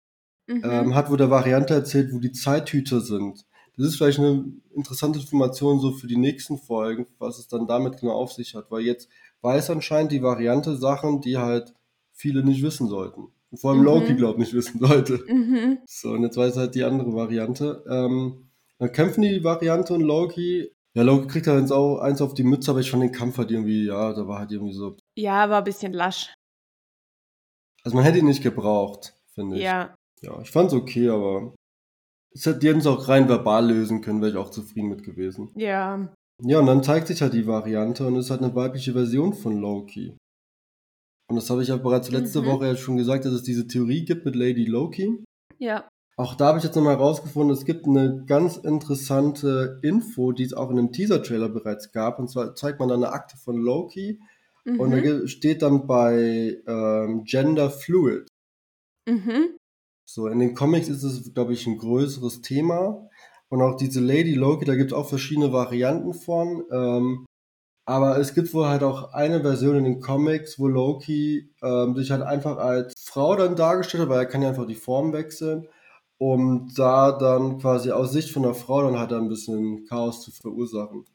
mhm. 0.55 0.61
ähm, 0.63 0.95
hat 0.95 1.09
wohl 1.09 1.17
der 1.17 1.29
Variante 1.29 1.73
erzählt, 1.73 2.13
wo 2.13 2.19
die 2.19 2.31
Zeithüter 2.31 3.01
sind. 3.01 3.45
Das 3.77 3.87
ist 3.87 3.95
vielleicht 3.95 4.19
eine 4.19 4.45
interessante 4.75 5.19
Information 5.19 5.79
so 5.79 5.91
für 5.91 6.07
die 6.07 6.17
nächsten 6.17 6.57
Folgen, 6.57 7.07
was 7.19 7.39
es 7.39 7.47
dann 7.47 7.67
damit 7.67 7.99
genau 7.99 8.13
auf 8.13 8.33
sich 8.33 8.53
hat, 8.55 8.69
weil 8.69 8.81
jetzt 8.81 9.09
weiß 9.41 9.69
anscheinend 9.69 10.11
die 10.11 10.21
Variante 10.21 10.75
Sachen, 10.75 11.21
die 11.21 11.37
halt 11.37 11.73
viele 12.11 12.43
nicht 12.43 12.63
wissen 12.63 12.87
sollten. 12.87 13.29
vor 13.55 13.71
allem 13.71 13.79
mhm. 13.79 13.85
Loki, 13.85 14.15
glaubt 14.15 14.39
nicht 14.39 14.53
wissen 14.53 14.79
sollte. 14.79 15.23
Mhm. 15.27 15.79
So, 15.85 16.11
und 16.11 16.23
jetzt 16.23 16.37
weiß 16.37 16.57
halt 16.57 16.75
die 16.75 16.83
andere 16.83 17.13
Variante. 17.13 17.83
Ähm, 17.89 18.49
dann 18.77 18.91
kämpfen 18.91 19.21
die 19.21 19.43
Variante 19.43 19.93
und 19.93 20.01
Loki. 20.01 20.71
Ja, 20.93 21.03
Loki 21.03 21.27
kriegt 21.27 21.47
halt 21.47 21.59
eins, 21.59 21.71
eins 21.71 22.21
auf 22.21 22.33
die 22.33 22.43
Mütze, 22.43 22.71
aber 22.71 22.81
ich 22.81 22.91
fand 22.91 23.03
den 23.03 23.11
Kampf 23.11 23.37
halt 23.37 23.51
irgendwie, 23.51 23.85
ja, 23.85 24.13
da 24.13 24.27
war 24.27 24.39
halt 24.39 24.51
irgendwie 24.51 24.73
so. 24.73 24.97
Ja, 25.15 25.49
war 25.49 25.59
ein 25.59 25.63
bisschen 25.63 25.93
lasch. 25.93 26.33
Also 27.83 27.95
man 27.95 28.03
hätte 28.03 28.19
ihn 28.19 28.25
nicht 28.25 28.43
gebraucht, 28.43 29.15
finde 29.33 29.57
ich. 29.57 29.63
Ja. 29.63 29.95
Ja, 30.23 30.39
ich 30.41 30.51
fand's 30.51 30.73
okay, 30.73 31.09
aber 31.09 31.53
es 32.33 32.45
hätte, 32.45 32.59
die 32.59 32.69
hätten 32.69 32.79
es 32.79 32.87
auch 32.87 33.07
rein 33.07 33.27
verbal 33.27 33.67
lösen 33.67 34.01
können, 34.01 34.21
wäre 34.21 34.31
ich 34.31 34.37
auch 34.37 34.51
zufrieden 34.51 34.89
mit 34.89 35.03
gewesen. 35.03 35.51
Ja. 35.55 36.13
Ja, 36.43 36.59
und 36.59 36.65
dann 36.65 36.83
zeigt 36.83 37.07
sich 37.07 37.21
halt 37.21 37.33
die 37.33 37.47
Variante 37.47 38.05
und 38.07 38.15
es 38.15 38.25
ist 38.25 38.31
halt 38.31 38.41
eine 38.41 38.55
weibliche 38.55 38.93
Version 38.93 39.33
von 39.33 39.57
Loki. 39.57 40.17
Und 41.29 41.35
das 41.35 41.49
habe 41.49 41.61
ich 41.61 41.69
ja 41.69 41.77
bereits 41.77 42.11
letzte 42.11 42.41
mhm. 42.41 42.45
Woche 42.47 42.67
ja 42.67 42.75
schon 42.75 42.97
gesagt, 42.97 43.25
dass 43.25 43.33
es 43.33 43.43
diese 43.43 43.67
Theorie 43.67 44.05
gibt 44.05 44.25
mit 44.25 44.35
Lady 44.35 44.65
Loki. 44.65 45.23
Ja. 45.59 45.87
Auch 46.17 46.35
da 46.35 46.47
habe 46.47 46.57
ich 46.57 46.63
jetzt 46.63 46.75
nochmal 46.75 46.97
herausgefunden, 46.97 47.55
es 47.55 47.65
gibt 47.65 47.87
eine 47.87 48.25
ganz 48.25 48.57
interessante 48.57 49.79
Info, 49.81 50.33
die 50.33 50.43
es 50.43 50.53
auch 50.53 50.69
in 50.69 50.77
einem 50.77 50.91
Teaser-Trailer 50.91 51.49
bereits 51.49 51.91
gab. 51.91 52.19
Und 52.19 52.29
zwar 52.29 52.53
zeigt 52.55 52.79
man 52.79 52.89
da 52.89 52.95
eine 52.95 53.11
Akte 53.11 53.37
von 53.37 53.57
Loki. 53.57 54.19
Mhm. 54.65 54.79
Und 54.79 54.91
da 54.91 54.97
mhm. 54.97 55.27
steht 55.27 55.61
dann 55.61 55.87
bei 55.87 56.61
ähm, 56.67 57.23
Gender 57.23 57.69
Fluid. 57.69 58.27
Mhm. 59.07 59.57
So, 60.13 60.27
in 60.27 60.39
den 60.39 60.55
Comics 60.55 60.89
ist 60.89 61.03
es, 61.03 61.33
glaube 61.33 61.53
ich, 61.53 61.65
ein 61.67 61.77
größeres 61.77 62.41
Thema. 62.41 63.07
Und 63.49 63.61
auch 63.61 63.75
diese 63.75 63.99
Lady 63.99 64.33
Loki, 64.33 64.65
da 64.65 64.75
gibt 64.75 64.91
es 64.91 64.97
auch 64.97 65.07
verschiedene 65.07 65.51
Varianten 65.51 66.13
von. 66.13 66.63
Ähm, 66.71 67.25
aber 67.85 68.17
es 68.17 68.33
gibt 68.33 68.53
wohl 68.53 68.67
halt 68.67 68.83
auch 68.83 69.13
eine 69.13 69.41
Version 69.41 69.75
in 69.75 69.83
den 69.83 69.99
Comics, 69.99 70.59
wo 70.59 70.67
Loki 70.67 71.51
ähm, 71.61 71.95
sich 71.95 72.11
halt 72.11 72.21
einfach 72.21 72.57
als 72.57 72.93
Frau 73.03 73.35
dann 73.35 73.55
dargestellt 73.55 74.03
hat, 74.03 74.09
weil 74.09 74.19
er 74.19 74.25
kann 74.25 74.41
ja 74.41 74.49
einfach 74.49 74.67
die 74.67 74.75
Form 74.75 75.13
wechseln 75.13 75.67
um 76.21 76.71
da 76.75 77.13
dann 77.13 77.57
quasi 77.57 77.89
aus 77.89 78.11
Sicht 78.11 78.29
von 78.29 78.43
der 78.43 78.53
Frau 78.53 78.83
dann 78.83 78.99
halt 78.99 79.11
ein 79.11 79.27
bisschen 79.27 79.87
Chaos 79.89 80.21
zu 80.21 80.29
verursachen. 80.29 81.05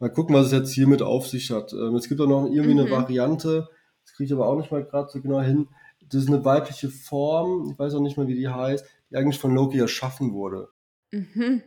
Mal 0.00 0.10
gucken, 0.10 0.34
was 0.34 0.46
es 0.46 0.52
jetzt 0.52 0.72
hiermit 0.72 1.00
auf 1.00 1.28
sich 1.28 1.52
hat. 1.52 1.72
Ähm, 1.72 1.94
es 1.94 2.08
gibt 2.08 2.20
auch 2.20 2.26
noch 2.26 2.46
irgendwie 2.46 2.74
mhm. 2.74 2.80
eine 2.80 2.90
Variante, 2.90 3.68
das 4.04 4.14
kriege 4.14 4.26
ich 4.26 4.32
aber 4.32 4.48
auch 4.48 4.56
nicht 4.56 4.72
mal 4.72 4.84
gerade 4.84 5.08
so 5.12 5.20
genau 5.22 5.40
hin. 5.40 5.68
Das 6.10 6.22
ist 6.22 6.28
eine 6.28 6.44
weibliche 6.44 6.88
Form, 6.88 7.70
ich 7.70 7.78
weiß 7.78 7.94
auch 7.94 8.00
nicht 8.00 8.16
mehr, 8.16 8.26
wie 8.26 8.34
die 8.34 8.48
heißt, 8.48 8.84
die 9.10 9.16
eigentlich 9.16 9.38
von 9.38 9.54
Loki 9.54 9.78
erschaffen 9.78 10.32
wurde. 10.32 10.68
Mhm. 11.12 11.62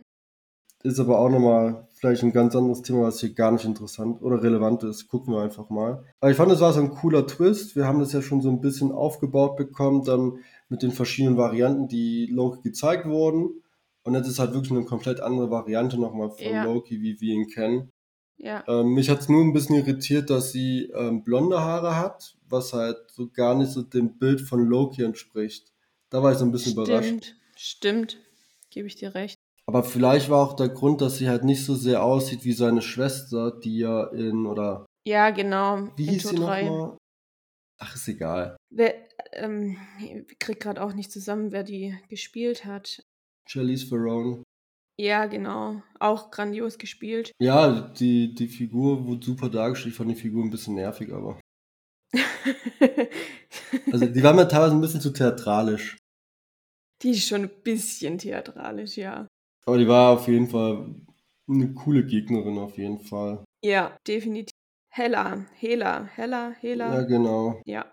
Ist 0.84 0.98
aber 0.98 1.20
auch 1.20 1.28
nochmal 1.28 1.86
vielleicht 1.92 2.24
ein 2.24 2.32
ganz 2.32 2.56
anderes 2.56 2.82
Thema, 2.82 3.02
was 3.02 3.20
hier 3.20 3.32
gar 3.34 3.52
nicht 3.52 3.64
interessant 3.64 4.20
oder 4.20 4.42
relevant 4.42 4.82
ist. 4.82 5.06
Gucken 5.06 5.32
wir 5.32 5.40
einfach 5.40 5.70
mal. 5.70 6.04
Aber 6.20 6.30
ich 6.30 6.36
fand, 6.36 6.50
es 6.50 6.60
war 6.60 6.72
so 6.72 6.80
ein 6.80 6.90
cooler 6.90 7.24
Twist. 7.26 7.76
Wir 7.76 7.86
haben 7.86 8.00
das 8.00 8.12
ja 8.12 8.20
schon 8.20 8.40
so 8.40 8.50
ein 8.50 8.60
bisschen 8.60 8.90
aufgebaut 8.90 9.56
bekommen. 9.56 10.02
Dann 10.02 10.38
mit 10.68 10.82
den 10.82 10.90
verschiedenen 10.90 11.36
Varianten, 11.36 11.86
die 11.86 12.26
Loki 12.26 12.62
gezeigt 12.62 13.06
wurden. 13.06 13.62
Und 14.02 14.14
jetzt 14.14 14.26
ist 14.26 14.40
halt 14.40 14.54
wirklich 14.54 14.72
eine 14.72 14.84
komplett 14.84 15.20
andere 15.20 15.52
Variante 15.52 16.00
nochmal 16.00 16.30
von 16.30 16.44
ja. 16.44 16.64
Loki, 16.64 17.00
wie 17.00 17.20
wir 17.20 17.34
ihn 17.34 17.46
kennen. 17.46 17.92
Ja. 18.42 18.64
Ähm, 18.66 18.94
mich 18.94 19.08
hat 19.08 19.20
es 19.20 19.28
nur 19.28 19.42
ein 19.42 19.52
bisschen 19.52 19.76
irritiert, 19.76 20.28
dass 20.28 20.50
sie 20.50 20.90
ähm, 20.94 21.22
blonde 21.22 21.60
Haare 21.60 21.96
hat, 21.96 22.36
was 22.48 22.72
halt 22.72 22.98
so 23.06 23.28
gar 23.28 23.54
nicht 23.54 23.70
so 23.70 23.82
dem 23.82 24.18
Bild 24.18 24.40
von 24.40 24.66
Loki 24.66 25.02
entspricht. 25.02 25.72
Da 26.10 26.22
war 26.22 26.32
ich 26.32 26.38
so 26.38 26.44
ein 26.44 26.50
bisschen 26.50 26.72
stimmt, 26.72 26.88
überrascht. 26.88 27.34
Stimmt, 27.56 28.18
gebe 28.70 28.88
ich 28.88 28.96
dir 28.96 29.14
recht. 29.14 29.38
Aber 29.66 29.84
vielleicht 29.84 30.28
war 30.28 30.44
auch 30.44 30.56
der 30.56 30.70
Grund, 30.70 31.00
dass 31.00 31.18
sie 31.18 31.28
halt 31.28 31.44
nicht 31.44 31.64
so 31.64 31.76
sehr 31.76 32.02
aussieht 32.02 32.44
wie 32.44 32.52
seine 32.52 32.82
Schwester, 32.82 33.52
die 33.60 33.78
ja 33.78 34.08
in, 34.08 34.44
oder. 34.46 34.86
Ja, 35.06 35.30
genau. 35.30 35.88
Wie 35.96 36.08
hieß 36.08 36.30
sie 36.30 36.34
nochmal? 36.34 36.96
Ach, 37.78 37.94
ist 37.94 38.08
egal. 38.08 38.56
Wer, 38.70 38.94
ähm, 39.32 39.76
ich 40.00 40.38
krieg 40.40 40.58
gerade 40.58 40.82
auch 40.82 40.94
nicht 40.94 41.12
zusammen, 41.12 41.52
wer 41.52 41.62
die 41.62 41.96
gespielt 42.08 42.64
hat. 42.64 43.04
Charlize 43.46 43.88
Theron. 43.88 44.42
Ja, 45.02 45.26
genau. 45.26 45.82
Auch 45.98 46.30
grandios 46.30 46.78
gespielt. 46.78 47.32
Ja, 47.40 47.88
die, 47.88 48.36
die 48.36 48.46
Figur 48.46 49.04
wurde 49.04 49.26
super 49.26 49.48
dargestellt. 49.48 49.94
Ich 49.94 49.98
fand 49.98 50.12
die 50.12 50.14
Figur 50.14 50.44
ein 50.44 50.50
bisschen 50.50 50.76
nervig, 50.76 51.12
aber. 51.12 51.40
also, 53.92 54.06
die 54.06 54.22
war 54.22 54.32
mir 54.32 54.46
teilweise 54.46 54.76
ein 54.76 54.80
bisschen 54.80 55.00
zu 55.00 55.12
theatralisch. 55.12 55.96
Die 57.02 57.10
ist 57.10 57.26
schon 57.26 57.42
ein 57.42 57.62
bisschen 57.64 58.16
theatralisch, 58.16 58.96
ja. 58.96 59.26
Aber 59.66 59.76
die 59.76 59.88
war 59.88 60.10
auf 60.10 60.28
jeden 60.28 60.46
Fall 60.46 60.94
eine 61.48 61.74
coole 61.74 62.06
Gegnerin, 62.06 62.58
auf 62.58 62.78
jeden 62.78 63.00
Fall. 63.00 63.44
Ja, 63.64 63.98
definitiv. 64.06 64.54
Hella, 64.88 65.46
Hela, 65.58 66.04
Hella, 66.04 66.54
Hela. 66.60 66.94
Ja, 66.94 67.02
genau. 67.02 67.60
Ja. 67.66 67.90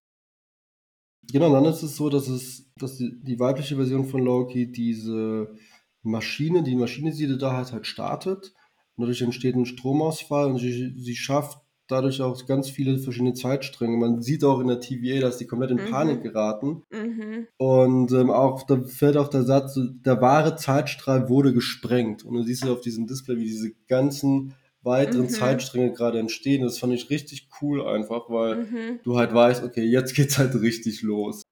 Genau, 1.32 1.52
dann 1.52 1.66
ist 1.66 1.82
es 1.82 1.96
so, 1.96 2.08
dass 2.10 2.28
es, 2.28 2.72
dass 2.76 2.98
die, 2.98 3.20
die 3.24 3.40
weibliche 3.40 3.78
Version 3.78 4.06
von 4.06 4.24
Loki 4.24 4.72
diese 4.72 5.58
Maschine, 6.02 6.64
die 6.64 6.76
Maschine, 6.76 7.12
die 7.12 7.38
da 7.38 7.58
hat, 7.58 7.74
halt 7.74 7.88
startet. 7.88 8.54
Und 8.96 9.04
dadurch 9.04 9.22
entsteht 9.22 9.56
ein 9.56 9.66
Stromausfall 9.66 10.52
und 10.52 10.58
sie, 10.58 10.94
sie 10.98 11.16
schafft 11.16 11.60
dadurch 11.90 12.22
auch 12.22 12.46
ganz 12.46 12.70
viele 12.70 12.98
verschiedene 13.00 13.34
Zeitstränge. 13.34 13.98
Man 13.98 14.22
sieht 14.22 14.44
auch 14.44 14.60
in 14.60 14.68
der 14.68 14.80
TVA, 14.80 15.20
dass 15.20 15.38
die 15.38 15.48
komplett 15.48 15.72
in 15.72 15.78
mhm. 15.78 15.90
Panik 15.90 16.22
geraten. 16.22 16.84
Mhm. 16.92 17.48
Und 17.58 18.12
ähm, 18.12 18.30
auch 18.30 18.64
da 18.64 18.82
fällt 18.84 19.18
auch 19.18 19.28
der 19.28 19.44
Satz, 19.44 19.78
der 20.06 20.22
wahre 20.22 20.56
Zeitstrahl 20.56 21.30
wurde 21.30 21.54
gesprengt. 21.54 22.24
Und 22.24 22.36
du 22.36 22.44
siehst 22.44 22.68
auf 22.68 22.82
diesem 22.82 23.08
Display, 23.08 23.38
wie 23.38 23.46
diese 23.46 23.72
ganzen 23.88 24.54
weiteren 24.82 25.24
mhm. 25.24 25.30
Zeitstränge 25.30 25.92
gerade 25.92 26.20
entstehen. 26.20 26.64
Das 26.64 26.80
fand 26.80 26.94
ich 26.94 27.10
richtig 27.10 27.50
cool 27.62 27.86
einfach, 27.86 28.30
weil 28.30 28.56
mhm. 28.58 29.00
du 29.04 29.18
halt 29.18 29.34
weißt, 29.34 29.64
okay, 29.64 29.84
jetzt 29.84 30.16
geht's 30.16 30.38
halt 30.38 30.56
richtig 30.56 31.02
los. 31.02 31.44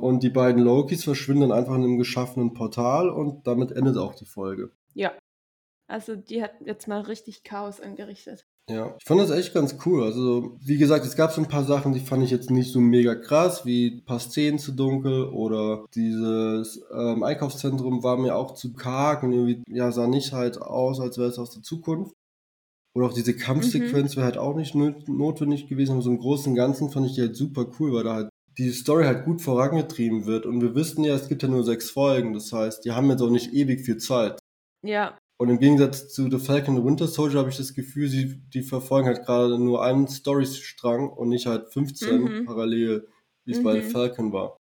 Und 0.00 0.22
die 0.22 0.30
beiden 0.30 0.62
Lokis 0.62 1.04
verschwinden 1.04 1.48
dann 1.48 1.58
einfach 1.58 1.74
in 1.74 1.84
einem 1.84 1.98
geschaffenen 1.98 2.54
Portal 2.54 3.10
und 3.10 3.46
damit 3.46 3.72
endet 3.72 3.96
auch 3.96 4.14
die 4.14 4.26
Folge. 4.26 4.70
Ja. 4.94 5.12
Also 5.86 6.14
die 6.14 6.42
hat 6.42 6.52
jetzt 6.64 6.86
mal 6.86 7.00
richtig 7.00 7.42
Chaos 7.42 7.80
angerichtet. 7.80 8.46
Ja, 8.70 8.94
ich 8.96 9.04
fand 9.04 9.20
das 9.20 9.30
echt 9.30 9.52
ganz 9.52 9.76
cool. 9.84 10.04
Also, 10.04 10.56
wie 10.60 10.78
gesagt, 10.78 11.04
es 11.04 11.16
gab 11.16 11.32
so 11.32 11.40
ein 11.40 11.48
paar 11.48 11.64
Sachen, 11.64 11.92
die 11.92 11.98
fand 11.98 12.22
ich 12.22 12.30
jetzt 12.30 12.50
nicht 12.50 12.72
so 12.72 12.78
mega 12.78 13.16
krass, 13.16 13.66
wie 13.66 13.96
ein 13.96 14.04
paar 14.04 14.20
Szenen 14.20 14.60
zu 14.60 14.70
dunkel 14.72 15.24
oder 15.24 15.86
dieses 15.94 16.80
ähm, 16.94 17.24
Einkaufszentrum 17.24 18.04
war 18.04 18.16
mir 18.16 18.36
auch 18.36 18.54
zu 18.54 18.72
karg 18.72 19.24
und 19.24 19.32
irgendwie, 19.32 19.62
ja, 19.68 19.90
sah 19.90 20.06
nicht 20.06 20.32
halt 20.32 20.62
aus, 20.62 21.00
als 21.00 21.18
wäre 21.18 21.28
es 21.28 21.38
aus 21.38 21.50
der 21.50 21.62
Zukunft. 21.62 22.14
Oder 22.94 23.06
auch 23.06 23.12
diese 23.12 23.36
Kampfsequenz 23.36 24.14
mhm. 24.14 24.16
wäre 24.16 24.26
halt 24.26 24.38
auch 24.38 24.54
nicht 24.54 24.74
notwendig 24.74 25.68
gewesen. 25.68 25.92
Aber 25.92 26.02
so 26.02 26.10
im 26.10 26.18
Großen 26.18 26.52
und 26.52 26.56
Ganzen 26.56 26.90
fand 26.90 27.06
ich 27.06 27.14
die 27.14 27.22
halt 27.22 27.36
super 27.36 27.66
cool, 27.78 27.92
weil 27.92 28.04
da 28.04 28.14
halt 28.14 28.29
die 28.60 28.70
Story 28.72 29.04
halt 29.04 29.24
gut 29.24 29.40
vorangetrieben 29.40 30.26
wird. 30.26 30.44
Und 30.44 30.60
wir 30.60 30.74
wissen 30.74 31.02
ja, 31.02 31.14
es 31.14 31.28
gibt 31.28 31.42
ja 31.42 31.48
nur 31.48 31.64
sechs 31.64 31.90
Folgen. 31.90 32.34
Das 32.34 32.52
heißt, 32.52 32.84
die 32.84 32.92
haben 32.92 33.08
jetzt 33.10 33.22
auch 33.22 33.30
nicht 33.30 33.54
ewig 33.54 33.80
viel 33.80 33.96
Zeit. 33.96 34.38
Ja. 34.82 35.16
Und 35.38 35.48
im 35.48 35.58
Gegensatz 35.58 36.12
zu 36.12 36.30
The 36.30 36.38
Falcon 36.38 36.76
and 36.76 36.84
Winter 36.84 37.06
Soldier 37.06 37.38
habe 37.38 37.48
ich 37.48 37.56
das 37.56 37.72
Gefühl, 37.72 38.08
sie, 38.08 38.42
die 38.52 38.62
verfolgen 38.62 39.08
halt 39.08 39.24
gerade 39.24 39.58
nur 39.58 39.82
einen 39.82 40.06
Storystrang 40.06 41.08
und 41.08 41.30
nicht 41.30 41.46
halt 41.46 41.72
15 41.72 42.20
mhm. 42.20 42.44
parallel, 42.44 43.08
wie 43.46 43.52
es 43.52 43.60
mhm. 43.60 43.64
bei 43.64 43.80
The 43.80 43.88
Falcon 43.88 44.32
war. 44.34 44.58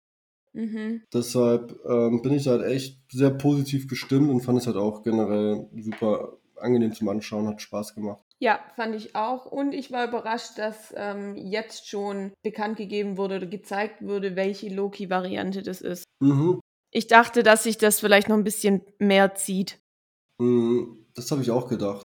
Mhm. 0.54 1.02
Deshalb 1.12 1.80
ähm, 1.90 2.22
bin 2.22 2.34
ich 2.34 2.48
halt 2.48 2.64
echt 2.64 3.00
sehr 3.12 3.32
positiv 3.32 3.88
gestimmt 3.88 4.30
und 4.30 4.42
fand 4.42 4.60
es 4.60 4.68
halt 4.68 4.78
auch 4.78 5.02
generell 5.02 5.68
super 5.76 6.38
angenehm 6.56 6.94
zum 6.94 7.10
Anschauen, 7.10 7.48
hat 7.48 7.62
Spaß 7.62 7.96
gemacht. 7.96 8.22
Ja, 8.39 8.60
fand 8.76 8.95
ich 8.95 9.15
auch. 9.15 9.45
Und 9.45 9.73
ich 9.73 9.91
war 9.91 10.08
überrascht, 10.08 10.58
dass 10.58 10.93
ähm, 10.95 11.36
jetzt 11.36 11.88
schon 11.88 12.34
bekannt 12.43 12.78
gegeben 12.78 13.17
wurde 13.17 13.38
oder 13.38 13.47
gezeigt 13.47 14.04
wurde, 14.04 14.36
welche 14.36 14.69
Loki-Variante 14.69 15.63
das 15.63 15.82
ist. 15.82 16.04
Mhm. 16.19 16.60
Ich 16.91 17.08
dachte, 17.08 17.43
dass 17.43 17.63
sich 17.63 17.78
das 17.78 18.00
vielleicht 18.00 18.30
noch 18.30 18.38
ein 18.38 18.43
bisschen 18.43 18.82
mehr 19.00 19.36
zieht. 19.36 19.80
Mhm, 20.39 21.06
das 21.15 21.32
habe 21.32 21.41
ich 21.41 21.52
auch 21.52 21.67
gedacht. 21.67 22.04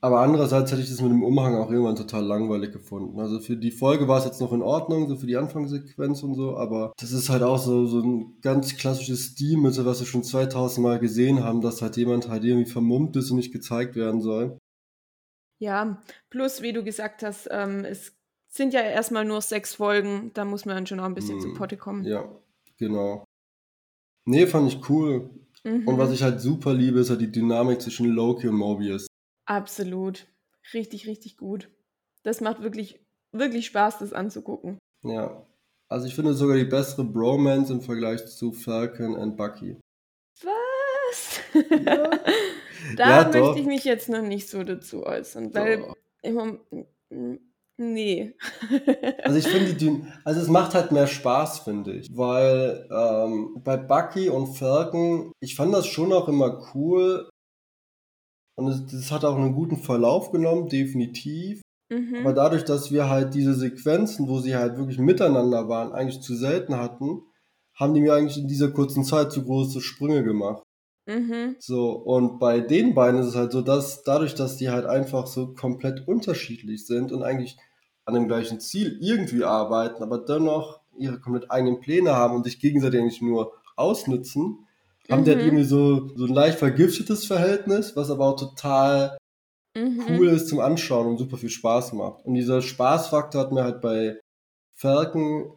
Aber 0.00 0.20
andererseits 0.20 0.70
hätte 0.70 0.82
ich 0.82 0.90
das 0.90 1.00
mit 1.00 1.12
dem 1.12 1.22
Umhang 1.22 1.56
auch 1.56 1.70
irgendwann 1.70 1.96
total 1.96 2.24
langweilig 2.24 2.72
gefunden. 2.72 3.18
Also 3.20 3.40
für 3.40 3.56
die 3.56 3.70
Folge 3.70 4.06
war 4.06 4.18
es 4.18 4.26
jetzt 4.26 4.40
noch 4.40 4.52
in 4.52 4.60
Ordnung, 4.60 5.08
so 5.08 5.16
für 5.16 5.26
die 5.26 5.38
Anfangssequenz 5.38 6.22
und 6.22 6.34
so, 6.34 6.58
aber 6.58 6.92
das 6.98 7.12
ist 7.12 7.30
halt 7.30 7.42
auch 7.42 7.56
so, 7.56 7.86
so 7.86 8.00
ein 8.00 8.36
ganz 8.42 8.76
klassisches 8.76 9.32
Stilmittel, 9.32 9.86
was 9.86 10.00
wir 10.00 10.06
schon 10.06 10.22
2000 10.22 10.82
Mal 10.84 10.98
gesehen 10.98 11.42
haben, 11.42 11.62
dass 11.62 11.80
halt 11.80 11.96
jemand 11.96 12.28
halt 12.28 12.44
irgendwie 12.44 12.70
vermummt 12.70 13.16
ist 13.16 13.30
und 13.30 13.38
nicht 13.38 13.52
gezeigt 13.52 13.96
werden 13.96 14.20
soll. 14.20 14.58
Ja, 15.58 16.02
plus, 16.30 16.62
wie 16.62 16.72
du 16.72 16.82
gesagt 16.82 17.22
hast, 17.22 17.48
ähm, 17.50 17.84
es 17.84 18.12
sind 18.48 18.72
ja 18.72 18.80
erstmal 18.80 19.24
nur 19.24 19.40
sechs 19.40 19.74
Folgen, 19.74 20.30
da 20.34 20.44
muss 20.44 20.64
man 20.64 20.76
dann 20.76 20.86
schon 20.86 21.00
auch 21.00 21.04
ein 21.04 21.14
bisschen 21.14 21.38
mm, 21.38 21.40
zu 21.40 21.48
mhm. 21.48 21.54
Potte 21.54 21.76
kommen. 21.76 22.04
Ja, 22.04 22.28
genau. 22.76 23.24
Nee, 24.26 24.46
fand 24.46 24.72
ich 24.72 24.88
cool. 24.88 25.30
Mhm. 25.64 25.88
Und 25.88 25.98
was 25.98 26.12
ich 26.12 26.22
halt 26.22 26.40
super 26.40 26.72
liebe, 26.72 27.00
ist 27.00 27.10
halt 27.10 27.20
die 27.20 27.32
Dynamik 27.32 27.80
zwischen 27.80 28.06
Loki 28.06 28.48
und 28.48 28.56
Mobius. 28.56 29.06
Absolut. 29.46 30.26
Richtig, 30.72 31.06
richtig 31.06 31.36
gut. 31.36 31.68
Das 32.22 32.40
macht 32.40 32.62
wirklich, 32.62 33.00
wirklich 33.32 33.66
Spaß, 33.66 33.98
das 33.98 34.12
anzugucken. 34.12 34.78
Ja. 35.02 35.46
Also 35.88 36.06
ich 36.06 36.14
finde 36.14 36.32
sogar 36.34 36.56
die 36.56 36.64
bessere 36.64 37.04
Bromance 37.04 37.72
im 37.72 37.82
Vergleich 37.82 38.24
zu 38.26 38.52
Falcon 38.52 39.14
und 39.14 39.36
Bucky. 39.36 39.76
Was? 40.42 41.40
Ja. 41.84 42.10
da 42.96 43.08
ja, 43.08 43.22
möchte 43.24 43.38
doch. 43.38 43.56
ich 43.56 43.66
mich 43.66 43.84
jetzt 43.84 44.08
noch 44.08 44.22
nicht 44.22 44.48
so 44.48 44.62
dazu 44.64 45.04
äußern, 45.04 45.54
weil 45.54 45.84
immer, 46.22 46.58
nee. 47.76 48.34
also 49.22 49.38
ich 49.38 49.46
finde 49.46 49.74
die, 49.74 50.04
also 50.24 50.40
es 50.40 50.48
macht 50.48 50.74
halt 50.74 50.92
mehr 50.92 51.06
Spaß, 51.06 51.60
finde 51.60 51.92
ich, 51.94 52.16
weil 52.16 52.88
ähm, 52.90 53.60
bei 53.62 53.76
Bucky 53.76 54.28
und 54.28 54.54
Falcon, 54.56 55.32
ich 55.40 55.56
fand 55.56 55.74
das 55.74 55.86
schon 55.86 56.12
auch 56.12 56.28
immer 56.28 56.62
cool, 56.74 57.28
und 58.56 58.68
es, 58.68 58.86
das 58.86 59.10
hat 59.10 59.24
auch 59.24 59.36
einen 59.36 59.54
guten 59.54 59.76
Verlauf 59.76 60.30
genommen, 60.30 60.68
definitiv. 60.68 61.62
Mhm. 61.90 62.16
Aber 62.20 62.32
dadurch, 62.32 62.64
dass 62.64 62.90
wir 62.90 63.08
halt 63.08 63.34
diese 63.34 63.54
Sequenzen, 63.54 64.28
wo 64.28 64.40
sie 64.40 64.56
halt 64.56 64.76
wirklich 64.76 64.98
miteinander 64.98 65.68
waren, 65.68 65.92
eigentlich 65.92 66.20
zu 66.20 66.34
selten 66.34 66.76
hatten, 66.76 67.22
haben 67.74 67.94
die 67.94 68.00
mir 68.00 68.14
eigentlich 68.14 68.38
in 68.38 68.48
dieser 68.48 68.70
kurzen 68.70 69.04
Zeit 69.04 69.32
zu 69.32 69.44
große 69.44 69.80
Sprünge 69.80 70.22
gemacht. 70.22 70.62
Mhm. 71.06 71.56
So, 71.58 71.92
und 71.92 72.38
bei 72.38 72.60
den 72.60 72.94
beiden 72.94 73.20
ist 73.20 73.26
es 73.26 73.36
halt 73.36 73.52
so, 73.52 73.60
dass 73.60 74.02
dadurch, 74.04 74.34
dass 74.34 74.56
die 74.56 74.70
halt 74.70 74.86
einfach 74.86 75.26
so 75.26 75.54
komplett 75.54 76.08
unterschiedlich 76.08 76.86
sind 76.86 77.12
und 77.12 77.22
eigentlich 77.22 77.56
an 78.06 78.14
dem 78.14 78.28
gleichen 78.28 78.60
Ziel 78.60 78.98
irgendwie 79.00 79.44
arbeiten, 79.44 80.02
aber 80.02 80.18
dennoch 80.18 80.80
ihre 80.98 81.20
komplett 81.20 81.50
eigenen 81.50 81.80
Pläne 81.80 82.14
haben 82.14 82.34
und 82.36 82.44
sich 82.44 82.58
gegenseitig 82.58 83.00
eigentlich 83.00 83.22
nur 83.22 83.52
ausnutzen, 83.76 84.66
haben 85.10 85.20
mhm. 85.20 85.24
die 85.24 85.30
halt 85.30 85.40
mhm. 85.40 85.46
irgendwie 85.46 85.64
so, 85.64 86.08
so 86.16 86.24
ein 86.24 86.34
leicht 86.34 86.58
vergiftetes 86.58 87.26
Verhältnis, 87.26 87.96
was 87.96 88.10
aber 88.10 88.26
auch 88.26 88.36
total 88.36 89.16
mhm. 89.76 90.02
cool 90.08 90.28
ist 90.28 90.48
zum 90.48 90.60
Anschauen 90.60 91.06
und 91.06 91.18
super 91.18 91.36
viel 91.36 91.50
Spaß 91.50 91.92
macht. 91.92 92.24
Und 92.24 92.34
dieser 92.34 92.62
Spaßfaktor 92.62 93.40
hat 93.40 93.52
mir 93.52 93.64
halt 93.64 93.80
bei 93.80 94.18
Falcon 94.72 95.52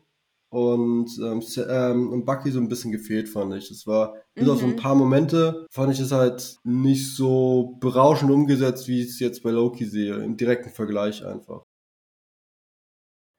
und, 0.57 1.19
ähm, 1.19 1.43
ähm, 1.69 2.09
und 2.11 2.25
Bucky 2.25 2.49
so 2.49 2.59
ein 2.59 2.67
bisschen 2.67 2.91
gefehlt, 2.91 3.29
fand 3.29 3.53
ich. 3.53 3.69
Es 3.69 3.85
war 3.85 4.15
bis 4.33 4.45
mhm. 4.45 4.51
auf 4.51 4.59
so 4.59 4.65
ein 4.65 4.71
mhm. 4.71 4.77
paar 4.77 4.95
Momente, 4.95 5.67
fand 5.69 5.93
ich 5.93 5.99
es 5.99 6.11
halt 6.11 6.57
nicht 6.63 7.13
so 7.13 7.77
berauschend 7.79 8.31
umgesetzt, 8.31 8.87
wie 8.87 9.01
ich 9.01 9.09
es 9.09 9.19
jetzt 9.19 9.43
bei 9.43 9.51
Loki 9.51 9.85
sehe, 9.85 10.15
im 10.15 10.35
direkten 10.35 10.71
Vergleich 10.71 11.23
einfach. 11.23 11.61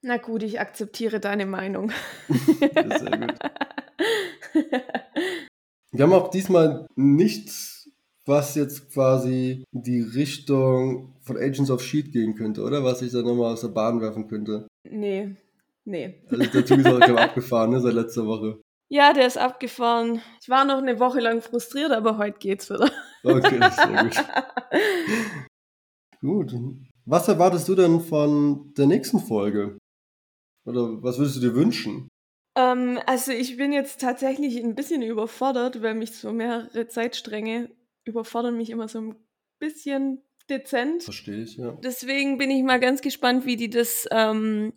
Na 0.01 0.15
gut, 0.15 0.43
ich 0.43 0.61
akzeptiere 0.61 1.19
deine 1.19 1.45
Meinung. 1.45 1.91
sehr 2.29 3.17
gut. 3.17 3.39
Wir 5.91 6.03
haben 6.03 6.13
auch 6.13 6.29
diesmal 6.29 6.87
nichts, 6.95 7.89
was 8.25 8.55
jetzt 8.55 8.93
quasi 8.93 9.65
die 9.73 9.99
Richtung 9.99 11.15
von 11.19 11.35
Agents 11.35 11.69
of 11.69 11.83
Sheet 11.83 12.13
gehen 12.13 12.35
könnte, 12.35 12.63
oder? 12.63 12.85
Was 12.85 13.01
ich 13.01 13.11
da 13.11 13.21
nochmal 13.21 13.51
aus 13.51 13.61
der 13.61 13.67
Bahn 13.69 13.99
werfen 13.99 14.29
könnte. 14.29 14.69
Nee, 14.89 15.35
nee. 15.89 16.23
Also 16.29 16.43
der 16.43 16.65
Zug 16.65 16.79
ist 16.79 16.87
auch 16.87 17.17
abgefahren, 17.17 17.71
ne, 17.71 17.81
seit 17.81 17.93
letzter 17.93 18.25
Woche. 18.25 18.61
Ja, 18.91 19.13
der 19.13 19.27
ist 19.27 19.37
abgefahren. 19.37 20.21
Ich 20.41 20.49
war 20.49 20.65
noch 20.65 20.79
eine 20.79 20.99
Woche 20.99 21.19
lang 21.19 21.41
frustriert, 21.41 21.91
aber 21.91 22.17
heute 22.17 22.39
geht's 22.39 22.69
wieder. 22.69 22.89
Okay, 23.23 23.59
sehr 23.71 24.03
gut. 24.03 24.25
gut. 26.21 26.53
Was 27.05 27.27
erwartest 27.27 27.67
du 27.67 27.75
denn 27.75 27.99
von 27.99 28.73
der 28.75 28.87
nächsten 28.87 29.19
Folge? 29.19 29.77
Oder 30.65 31.03
was 31.03 31.17
würdest 31.17 31.37
du 31.37 31.41
dir 31.41 31.55
wünschen? 31.55 32.07
Ähm, 32.57 32.99
also 33.05 33.31
ich 33.31 33.57
bin 33.57 33.73
jetzt 33.73 34.01
tatsächlich 34.01 34.57
ein 34.57 34.75
bisschen 34.75 35.01
überfordert, 35.01 35.81
weil 35.81 35.95
mich 35.95 36.13
so 36.15 36.31
mehrere 36.31 36.87
Zeitstränge 36.87 37.69
überfordern 38.05 38.57
mich 38.57 38.69
immer 38.69 38.87
so 38.87 39.01
ein 39.01 39.15
bisschen 39.59 40.23
dezent. 40.49 41.03
Verstehe 41.03 41.43
ich, 41.43 41.57
ja. 41.57 41.77
Deswegen 41.83 42.37
bin 42.37 42.49
ich 42.49 42.63
mal 42.63 42.79
ganz 42.79 43.01
gespannt, 43.01 43.45
wie 43.45 43.55
die 43.55 43.69
das 43.69 44.07
ähm, 44.11 44.73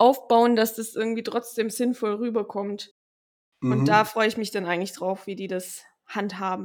aufbauen, 0.00 0.56
dass 0.56 0.74
das 0.74 0.94
irgendwie 0.94 1.22
trotzdem 1.22 1.70
sinnvoll 1.70 2.14
rüberkommt. 2.14 2.92
Mhm. 3.62 3.72
Und 3.72 3.84
da 3.86 4.04
freue 4.04 4.28
ich 4.28 4.36
mich 4.36 4.50
dann 4.50 4.66
eigentlich 4.66 4.92
drauf, 4.92 5.26
wie 5.26 5.36
die 5.36 5.48
das 5.48 5.84
handhaben. 6.06 6.64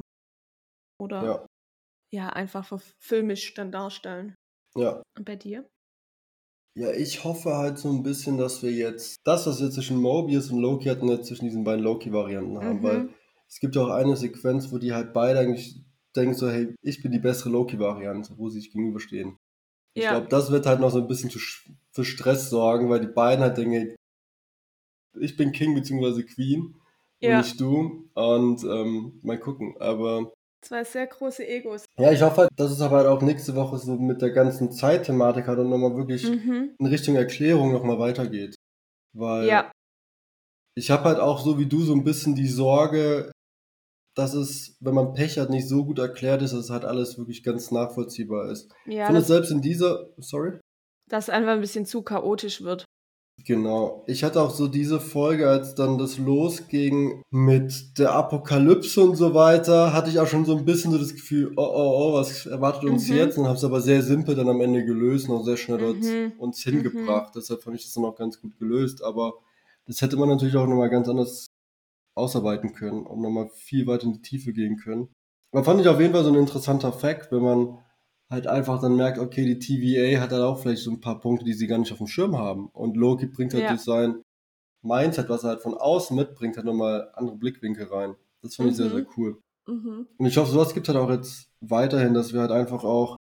Oder 0.99 1.23
ja, 1.23 1.45
ja 2.11 2.29
einfach 2.29 2.71
filmisch 2.99 3.53
dann 3.53 3.71
darstellen. 3.71 4.35
Ja. 4.75 5.03
Und 5.17 5.25
bei 5.25 5.35
dir? 5.35 5.67
Ja, 6.77 6.91
ich 6.91 7.23
hoffe 7.23 7.55
halt 7.55 7.77
so 7.77 7.89
ein 7.89 8.03
bisschen, 8.03 8.37
dass 8.37 8.61
wir 8.61 8.71
jetzt 8.71 9.15
das, 9.23 9.47
was 9.47 9.61
wir 9.61 9.71
zwischen 9.71 9.97
Mobius 9.97 10.51
und 10.51 10.59
Loki 10.59 10.89
hatten, 10.89 11.07
jetzt 11.07 11.27
zwischen 11.27 11.45
diesen 11.45 11.63
beiden 11.63 11.83
Loki-Varianten 11.83 12.57
haben, 12.57 12.79
mhm. 12.79 12.83
weil 12.83 13.09
es 13.47 13.59
gibt 13.59 13.75
ja 13.75 13.83
auch 13.83 13.91
eine 13.91 14.17
Sequenz, 14.17 14.71
wo 14.71 14.77
die 14.77 14.93
halt 14.93 15.13
beide 15.13 15.39
eigentlich 15.39 15.81
denkt 16.15 16.37
so, 16.37 16.49
hey, 16.49 16.73
ich 16.81 17.01
bin 17.01 17.11
die 17.11 17.19
bessere 17.19 17.49
Loki-Variante, 17.49 18.37
wo 18.37 18.49
sie 18.49 18.59
sich 18.59 18.71
gegenüberstehen. 18.71 19.37
Ich 19.95 20.03
ja. 20.03 20.11
glaube, 20.11 20.27
das 20.27 20.51
wird 20.51 20.65
halt 20.65 20.81
noch 20.81 20.91
so 20.91 20.99
ein 20.99 21.07
bisschen 21.07 21.31
für 21.91 22.03
Stress 22.03 22.49
sorgen, 22.49 22.89
weil 22.89 22.99
die 22.99 23.07
beiden 23.07 23.43
halt 23.43 23.57
denken, 23.57 23.95
ich 25.17 25.37
bin 25.37 25.53
King 25.53 25.73
bzw. 25.73 26.23
Queen 26.23 26.75
ja. 27.21 27.37
und 27.37 27.45
nicht 27.45 27.59
du. 27.59 28.09
Und 28.13 28.63
ähm, 28.63 29.19
mal 29.23 29.39
gucken. 29.39 29.75
Aber. 29.79 30.33
Zwei 30.61 30.83
sehr 30.83 31.07
große 31.07 31.47
Egos. 31.47 31.85
Ja, 31.97 32.11
ich 32.11 32.21
hoffe 32.21 32.41
halt, 32.41 32.49
dass 32.55 32.71
es 32.71 32.81
aber 32.81 32.97
halt 32.97 33.07
auch 33.07 33.21
nächste 33.21 33.55
Woche 33.55 33.77
so 33.77 33.95
mit 33.95 34.21
der 34.21 34.31
ganzen 34.31 34.71
Zeitthematik 34.71 35.47
halt 35.47 35.59
und 35.59 35.69
nochmal 35.69 35.95
wirklich 35.95 36.27
mhm. 36.27 36.75
in 36.77 36.85
Richtung 36.87 37.15
Erklärung 37.15 37.71
nochmal 37.71 37.99
weitergeht. 37.99 38.55
Weil 39.13 39.47
ja. 39.47 39.71
ich 40.75 40.91
habe 40.91 41.03
halt 41.05 41.19
auch 41.19 41.39
so 41.39 41.57
wie 41.59 41.67
du 41.67 41.83
so 41.83 41.93
ein 41.93 42.03
bisschen 42.03 42.35
die 42.35 42.47
Sorge, 42.47 43.31
dass 44.15 44.33
es, 44.33 44.77
wenn 44.79 44.95
man 44.95 45.13
Pech 45.13 45.37
hat, 45.37 45.49
nicht 45.49 45.67
so 45.67 45.85
gut 45.85 45.99
erklärt 45.99 46.41
ist, 46.41 46.53
dass 46.53 46.65
es 46.65 46.69
halt 46.69 46.85
alles 46.85 47.17
wirklich 47.17 47.43
ganz 47.43 47.71
nachvollziehbar 47.71 48.49
ist. 48.49 48.71
Ja, 48.85 49.03
ich 49.03 49.05
finde 49.07 49.21
selbst 49.21 49.51
in 49.51 49.61
dieser, 49.61 50.07
sorry? 50.17 50.53
Dass 51.09 51.25
es 51.25 51.29
einfach 51.29 51.51
ein 51.51 51.61
bisschen 51.61 51.85
zu 51.85 52.01
chaotisch 52.01 52.61
wird. 52.61 52.85
Genau. 53.43 54.03
Ich 54.07 54.23
hatte 54.23 54.41
auch 54.41 54.49
so 54.49 54.67
diese 54.67 54.99
Folge, 55.01 55.49
als 55.49 55.75
dann 55.75 55.97
das 55.97 56.17
losging 56.17 57.21
mit 57.29 57.99
der 57.99 58.13
Apokalypse 58.13 59.01
und 59.01 59.17
so 59.17 59.33
weiter, 59.33 59.93
hatte 59.93 60.09
ich 60.09 60.19
auch 60.19 60.27
schon 60.27 60.45
so 60.45 60.57
ein 60.57 60.63
bisschen 60.63 60.91
so 60.91 60.97
das 60.97 61.13
Gefühl, 61.13 61.51
oh, 61.57 61.61
oh, 61.61 62.11
oh, 62.11 62.13
was 62.13 62.45
erwartet 62.45 62.85
uns 62.85 63.09
mhm. 63.09 63.17
jetzt? 63.17 63.37
Und 63.37 63.45
habe 63.45 63.57
es 63.57 63.63
aber 63.65 63.81
sehr 63.81 64.01
simpel 64.01 64.35
dann 64.35 64.47
am 64.47 64.61
Ende 64.61 64.85
gelöst 64.85 65.27
und 65.27 65.35
auch 65.35 65.43
sehr 65.43 65.57
schnell 65.57 65.79
dort 65.79 65.97
mhm. 65.97 66.31
uns 66.39 66.63
hingebracht. 66.63 67.35
Mhm. 67.35 67.39
Deshalb 67.39 67.61
fand 67.61 67.75
ich 67.75 67.83
das 67.83 67.93
dann 67.93 68.05
auch 68.05 68.15
ganz 68.15 68.39
gut 68.39 68.57
gelöst. 68.57 69.03
Aber 69.03 69.33
das 69.85 70.01
hätte 70.01 70.15
man 70.15 70.29
natürlich 70.29 70.55
auch 70.55 70.65
nochmal 70.65 70.89
ganz 70.89 71.09
anders 71.09 71.45
ausarbeiten 72.15 72.73
können 72.73 73.05
und 73.05 73.21
nochmal 73.21 73.49
viel 73.49 73.87
weiter 73.87 74.05
in 74.05 74.13
die 74.13 74.21
Tiefe 74.21 74.53
gehen 74.53 74.77
können. 74.77 75.09
Aber 75.51 75.63
fand 75.63 75.81
ich 75.81 75.87
auf 75.87 75.99
jeden 75.99 76.13
Fall 76.13 76.23
so 76.23 76.31
ein 76.31 76.39
interessanter 76.39 76.91
Fact, 76.91 77.31
wenn 77.31 77.41
man 77.41 77.77
halt 78.29 78.47
einfach 78.47 78.81
dann 78.81 78.95
merkt, 78.95 79.19
okay, 79.19 79.45
die 79.45 79.59
TVA 79.59 80.19
hat 80.19 80.31
halt 80.31 80.41
auch 80.41 80.59
vielleicht 80.59 80.83
so 80.83 80.91
ein 80.91 81.01
paar 81.01 81.19
Punkte, 81.19 81.45
die 81.45 81.53
sie 81.53 81.67
gar 81.67 81.77
nicht 81.77 81.91
auf 81.91 81.99
dem 81.99 82.07
Schirm 82.07 82.37
haben. 82.37 82.67
Und 82.69 82.97
Loki 82.97 83.27
bringt 83.27 83.53
halt 83.53 83.63
ja. 83.63 83.69
durch 83.69 83.81
sein 83.81 84.21
Mindset, 84.81 85.29
was 85.29 85.43
er 85.43 85.51
halt 85.51 85.61
von 85.61 85.75
außen 85.75 86.15
mitbringt, 86.15 86.57
halt 86.57 86.65
nochmal 86.65 87.11
andere 87.13 87.37
Blickwinkel 87.37 87.85
rein. 87.85 88.15
Das 88.41 88.55
finde 88.55 88.71
ich 88.71 88.77
sehr, 88.77 88.89
sehr 88.89 88.99
mhm. 88.99 89.07
cool. 89.17 89.41
Mhm. 89.67 90.07
Und 90.17 90.25
ich 90.25 90.37
hoffe, 90.37 90.51
sowas 90.51 90.73
gibt 90.73 90.87
es 90.87 90.93
halt 90.93 91.03
auch 91.03 91.09
jetzt 91.09 91.49
weiterhin, 91.61 92.13
dass 92.13 92.33
wir 92.33 92.41
halt 92.41 92.51
einfach 92.51 92.83
auch 92.83 93.17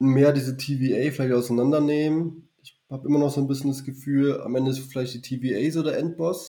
mehr 0.00 0.32
diese 0.32 0.56
TVA 0.56 1.12
vielleicht 1.12 1.34
auseinandernehmen. 1.34 2.48
Ich 2.62 2.80
habe 2.90 3.06
immer 3.06 3.18
noch 3.18 3.30
so 3.30 3.40
ein 3.40 3.46
bisschen 3.46 3.70
das 3.70 3.84
Gefühl, 3.84 4.40
am 4.40 4.54
Ende 4.56 4.72
ist 4.72 4.80
vielleicht 4.80 5.14
die 5.14 5.22
TVA 5.22 5.70
so 5.70 5.82
der 5.82 5.98
Endboss. 5.98 6.48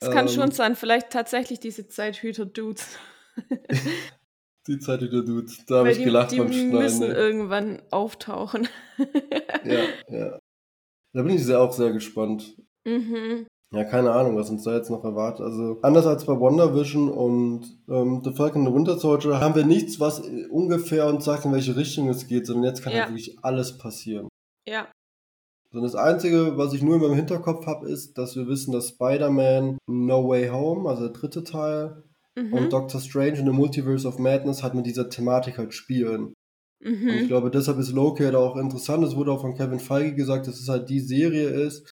Es 0.00 0.10
kann 0.10 0.26
ähm, 0.26 0.32
schon 0.32 0.50
sein, 0.50 0.76
vielleicht 0.76 1.10
tatsächlich 1.10 1.60
diese 1.60 1.88
Zeithüter-Dudes. 1.88 2.98
die 4.66 4.78
Zeithüter-Dudes, 4.78 5.66
da 5.66 5.76
habe 5.76 5.92
ich 5.92 6.02
gelacht 6.02 6.32
die 6.32 6.38
beim 6.38 6.52
Schneiden. 6.52 6.70
Die 6.70 6.76
müssen 6.76 7.10
irgendwann 7.10 7.82
auftauchen. 7.90 8.68
ja, 9.64 9.84
ja. 10.08 10.38
Da 11.12 11.22
bin 11.22 11.36
ich 11.36 11.44
sehr, 11.44 11.60
auch 11.60 11.72
sehr 11.72 11.92
gespannt. 11.92 12.56
Mhm. 12.84 13.46
Ja, 13.72 13.84
keine 13.84 14.12
Ahnung, 14.12 14.36
was 14.36 14.50
uns 14.50 14.62
da 14.62 14.76
jetzt 14.76 14.90
noch 14.90 15.02
erwartet. 15.02 15.44
Also 15.44 15.78
anders 15.82 16.06
als 16.06 16.24
bei 16.24 16.38
WandaVision 16.38 17.10
und 17.10 17.64
ähm, 17.88 18.22
The 18.22 18.32
Falcon 18.32 18.62
and 18.62 18.68
the 18.70 18.74
Winter 18.74 18.98
Soldier 18.98 19.40
haben 19.40 19.54
wir 19.54 19.64
nichts, 19.64 19.98
was 19.98 20.20
ungefähr 20.50 21.06
uns 21.06 21.24
sagt, 21.24 21.44
in 21.46 21.52
welche 21.52 21.74
Richtung 21.74 22.08
es 22.08 22.26
geht, 22.28 22.46
sondern 22.46 22.64
jetzt 22.64 22.82
kann 22.82 22.92
ja. 22.92 23.00
halt 23.00 23.10
wirklich 23.10 23.38
alles 23.42 23.76
passieren. 23.76 24.28
Ja, 24.68 24.88
sondern 25.70 25.90
das 25.90 26.00
Einzige, 26.00 26.56
was 26.56 26.72
ich 26.72 26.82
nur 26.82 26.96
in 26.96 27.02
meinem 27.02 27.14
Hinterkopf 27.14 27.66
habe, 27.66 27.88
ist, 27.88 28.16
dass 28.18 28.36
wir 28.36 28.46
wissen, 28.46 28.72
dass 28.72 28.88
Spider-Man 28.88 29.78
No 29.86 30.28
Way 30.28 30.48
Home, 30.48 30.88
also 30.88 31.08
der 31.08 31.12
dritte 31.12 31.44
Teil, 31.44 32.02
mhm. 32.36 32.52
und 32.52 32.72
Doctor 32.72 33.00
Strange 33.00 33.38
in 33.38 33.46
the 33.46 33.52
Multiverse 33.52 34.06
of 34.06 34.18
Madness 34.18 34.62
halt 34.62 34.74
mit 34.74 34.86
dieser 34.86 35.08
Thematik 35.08 35.58
halt 35.58 35.74
spielen. 35.74 36.34
Mhm. 36.80 37.08
Und 37.08 37.14
ich 37.14 37.28
glaube, 37.28 37.50
deshalb 37.50 37.78
ist 37.78 37.92
Loki 37.92 38.24
halt 38.24 38.34
auch 38.34 38.56
interessant. 38.56 39.04
Es 39.04 39.16
wurde 39.16 39.32
auch 39.32 39.40
von 39.40 39.54
Kevin 39.54 39.80
Feige 39.80 40.14
gesagt, 40.14 40.46
dass 40.46 40.60
es 40.60 40.68
halt 40.68 40.88
die 40.88 41.00
Serie 41.00 41.48
ist, 41.48 41.90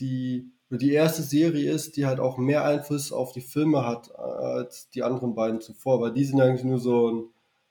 die 0.00 0.50
die 0.70 0.92
erste 0.92 1.22
Serie 1.22 1.70
ist, 1.70 1.96
die 1.96 2.06
halt 2.06 2.20
auch 2.20 2.38
mehr 2.38 2.64
Einfluss 2.64 3.12
auf 3.12 3.32
die 3.32 3.40
Filme 3.40 3.86
hat 3.86 4.10
äh, 4.10 4.20
als 4.20 4.90
die 4.90 5.02
anderen 5.02 5.34
beiden 5.34 5.60
zuvor, 5.60 6.00
weil 6.00 6.12
die 6.12 6.24
sind 6.24 6.40
eigentlich 6.40 6.64
nur 6.64 6.78
so 6.78 7.10
ein, 7.10 7.24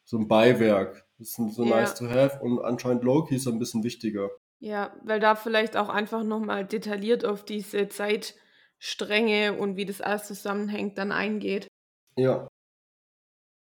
so 0.06 0.18
ein 0.18 0.28
Beiwerk. 0.28 1.06
Das 1.20 1.34
sind 1.34 1.54
so 1.54 1.64
ja. 1.64 1.70
nice 1.70 1.96
to 1.96 2.10
have 2.10 2.40
und 2.42 2.60
anscheinend 2.60 3.04
Loki 3.04 3.36
ist 3.36 3.48
ein 3.48 3.60
bisschen 3.60 3.84
wichtiger. 3.84 4.30
Ja, 4.64 4.96
weil 5.04 5.20
da 5.20 5.36
vielleicht 5.36 5.76
auch 5.76 5.90
einfach 5.90 6.24
nochmal 6.24 6.66
detailliert 6.66 7.26
auf 7.26 7.44
diese 7.44 7.90
Zeitstränge 7.90 9.58
und 9.60 9.76
wie 9.76 9.84
das 9.84 10.00
alles 10.00 10.26
zusammenhängt 10.26 10.98
dann 10.98 11.12
eingeht. 11.12 11.68
Ja, 12.16 12.48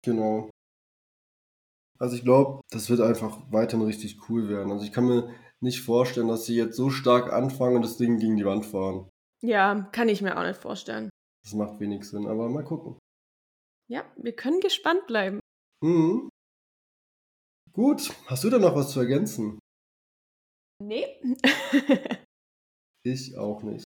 genau. 0.05 0.51
Also 1.99 2.15
ich 2.15 2.23
glaube, 2.23 2.61
das 2.71 2.91
wird 2.91 3.01
einfach 3.01 3.41
weiterhin 3.51 3.85
richtig 3.85 4.29
cool 4.29 4.49
werden. 4.49 4.71
Also 4.71 4.85
ich 4.85 4.93
kann 4.93 5.07
mir 5.07 5.35
nicht 5.59 5.81
vorstellen, 5.81 6.29
dass 6.29 6.47
sie 6.47 6.55
jetzt 6.55 6.77
so 6.77 6.91
stark 6.91 7.33
anfangen 7.33 7.75
und 7.75 7.83
das 7.83 7.97
Ding 7.97 8.19
gegen 8.19 8.37
die 8.37 8.45
Wand 8.45 8.65
fahren. 8.65 9.11
Ja, 9.43 9.89
kann 9.91 10.09
ich 10.09 10.23
mir 10.23 10.39
auch 10.39 10.45
nicht 10.45 10.61
vorstellen. 10.61 11.11
Das 11.43 11.55
macht 11.55 11.81
wenig 11.81 12.05
Sinn, 12.05 12.29
aber 12.29 12.49
mal 12.49 12.63
gucken. 12.63 13.01
Ja, 13.89 14.05
wir 14.17 14.37
können 14.37 14.61
gespannt 14.61 15.09
bleiben. 15.09 15.41
Mhm. 15.83 16.29
Gut, 17.73 18.15
hast 18.27 18.45
du 18.45 18.51
da 18.51 18.61
noch 18.61 18.77
was 18.77 18.93
zu 18.93 19.01
ergänzen? 19.01 19.59
Nee. 20.87 21.07
ich 23.05 23.37
auch 23.39 23.63
nicht. 23.63 23.85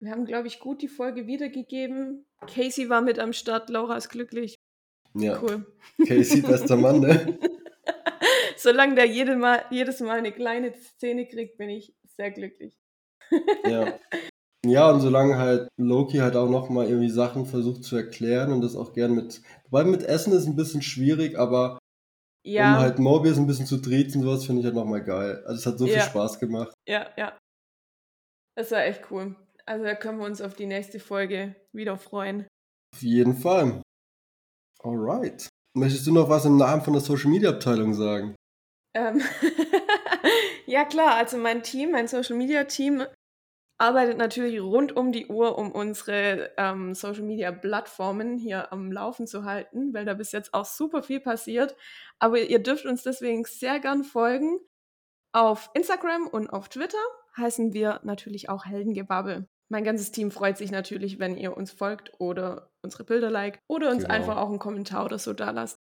Wir 0.00 0.10
haben, 0.10 0.26
glaube 0.26 0.48
ich, 0.48 0.58
gut 0.58 0.82
die 0.82 0.88
Folge 0.88 1.26
wiedergegeben. 1.26 2.26
Casey 2.46 2.88
war 2.88 3.00
mit 3.00 3.18
am 3.18 3.32
Start, 3.32 3.70
Laura 3.70 3.96
ist 3.96 4.08
glücklich. 4.08 4.56
Ja. 5.14 5.40
Cool. 5.40 5.66
Casey, 6.06 6.42
bester 6.42 6.76
Mann, 6.76 7.00
ne? 7.00 7.38
Solange 8.56 8.96
der 8.96 9.06
jede 9.06 9.36
mal, 9.36 9.64
jedes 9.70 10.00
Mal 10.00 10.18
eine 10.18 10.32
kleine 10.32 10.74
Szene 10.74 11.26
kriegt, 11.28 11.56
bin 11.56 11.70
ich 11.70 11.94
sehr 12.16 12.32
glücklich. 12.32 12.76
ja. 13.64 13.98
Ja, 14.66 14.90
und 14.90 15.00
solange 15.02 15.36
halt 15.36 15.68
Loki 15.76 16.18
halt 16.18 16.36
auch 16.36 16.48
nochmal 16.48 16.86
irgendwie 16.86 17.10
Sachen 17.10 17.44
versucht 17.44 17.84
zu 17.84 17.96
erklären 17.96 18.50
und 18.50 18.62
das 18.62 18.76
auch 18.76 18.94
gern 18.94 19.14
mit. 19.14 19.42
Wobei 19.64 19.84
mit 19.84 20.02
Essen 20.02 20.32
ist 20.32 20.46
ein 20.46 20.56
bisschen 20.56 20.80
schwierig, 20.80 21.38
aber 21.38 21.78
ja. 22.44 22.76
Um 22.76 22.82
halt 22.82 22.98
Morbius 22.98 23.38
ein 23.38 23.46
bisschen 23.46 23.66
zu 23.66 23.78
treten, 23.78 24.22
sowas 24.22 24.44
finde 24.44 24.60
ich 24.60 24.66
halt 24.66 24.74
nochmal 24.74 25.02
geil. 25.02 25.42
Also 25.46 25.58
es 25.58 25.66
hat 25.66 25.78
so 25.78 25.86
ja. 25.86 25.94
viel 25.94 26.02
Spaß 26.02 26.38
gemacht. 26.38 26.74
Ja, 26.86 27.08
ja. 27.16 27.36
Das 28.56 28.70
war 28.70 28.84
echt 28.84 29.10
cool. 29.10 29.34
Also 29.66 29.84
da 29.84 29.94
können 29.94 30.18
wir 30.18 30.26
uns 30.26 30.40
auf 30.40 30.54
die 30.54 30.66
nächste 30.66 31.00
Folge 31.00 31.56
wieder 31.72 31.96
freuen. 31.96 32.46
Auf 32.94 33.02
jeden 33.02 33.34
Fall. 33.34 33.82
Alright. 34.82 35.48
Möchtest 35.76 36.06
du 36.06 36.12
noch 36.12 36.28
was 36.28 36.44
im 36.44 36.56
Namen 36.56 36.82
von 36.82 36.92
der 36.92 37.02
Social 37.02 37.30
Media 37.30 37.50
Abteilung 37.50 37.94
sagen? 37.94 38.36
Ähm 38.94 39.20
ja 40.66 40.84
klar, 40.84 41.14
also 41.16 41.36
mein 41.38 41.62
Team, 41.62 41.90
mein 41.92 42.06
Social 42.06 42.36
Media 42.36 42.64
Team 42.64 43.04
arbeitet 43.78 44.18
natürlich 44.18 44.60
rund 44.60 44.96
um 44.96 45.12
die 45.12 45.26
Uhr, 45.26 45.58
um 45.58 45.72
unsere 45.72 46.50
ähm, 46.56 46.94
Social-Media-Plattformen 46.94 48.38
hier 48.38 48.72
am 48.72 48.92
Laufen 48.92 49.26
zu 49.26 49.44
halten, 49.44 49.92
weil 49.92 50.04
da 50.04 50.14
bis 50.14 50.32
jetzt 50.32 50.54
auch 50.54 50.64
super 50.64 51.02
viel 51.02 51.20
passiert. 51.20 51.76
Aber 52.18 52.40
ihr 52.40 52.62
dürft 52.62 52.86
uns 52.86 53.02
deswegen 53.02 53.44
sehr 53.44 53.80
gern 53.80 54.04
folgen. 54.04 54.58
Auf 55.32 55.70
Instagram 55.74 56.28
und 56.28 56.48
auf 56.50 56.68
Twitter 56.68 56.98
heißen 57.36 57.72
wir 57.72 58.00
natürlich 58.04 58.48
auch 58.48 58.64
Heldengebabbel. 58.64 59.48
Mein 59.68 59.82
ganzes 59.82 60.12
Team 60.12 60.30
freut 60.30 60.56
sich 60.56 60.70
natürlich, 60.70 61.18
wenn 61.18 61.36
ihr 61.36 61.56
uns 61.56 61.72
folgt 61.72 62.12
oder 62.20 62.70
unsere 62.82 63.02
Bilder 63.02 63.30
liked 63.30 63.58
oder 63.68 63.90
uns 63.90 64.02
genau. 64.02 64.14
einfach 64.14 64.36
auch 64.36 64.50
einen 64.50 64.58
Kommentar 64.58 65.04
oder 65.04 65.18
so 65.18 65.32
da 65.32 65.50
lasst. 65.50 65.76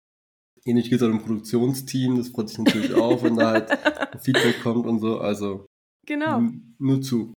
Ähnlich 0.66 0.90
geht 0.90 1.02
es 1.02 1.08
auch 1.08 1.12
im 1.12 1.22
Produktionsteam, 1.22 2.18
das 2.18 2.30
freut 2.30 2.50
sich 2.50 2.60
natürlich 2.60 2.94
auch, 2.94 3.24
wenn 3.24 3.38
da 3.38 3.52
halt 3.52 3.70
Feedback 4.22 4.62
kommt 4.62 4.86
und 4.86 5.00
so. 5.00 5.20
Also 5.20 5.66
genau. 6.06 6.44
nur 6.78 7.02
zu. 7.02 7.34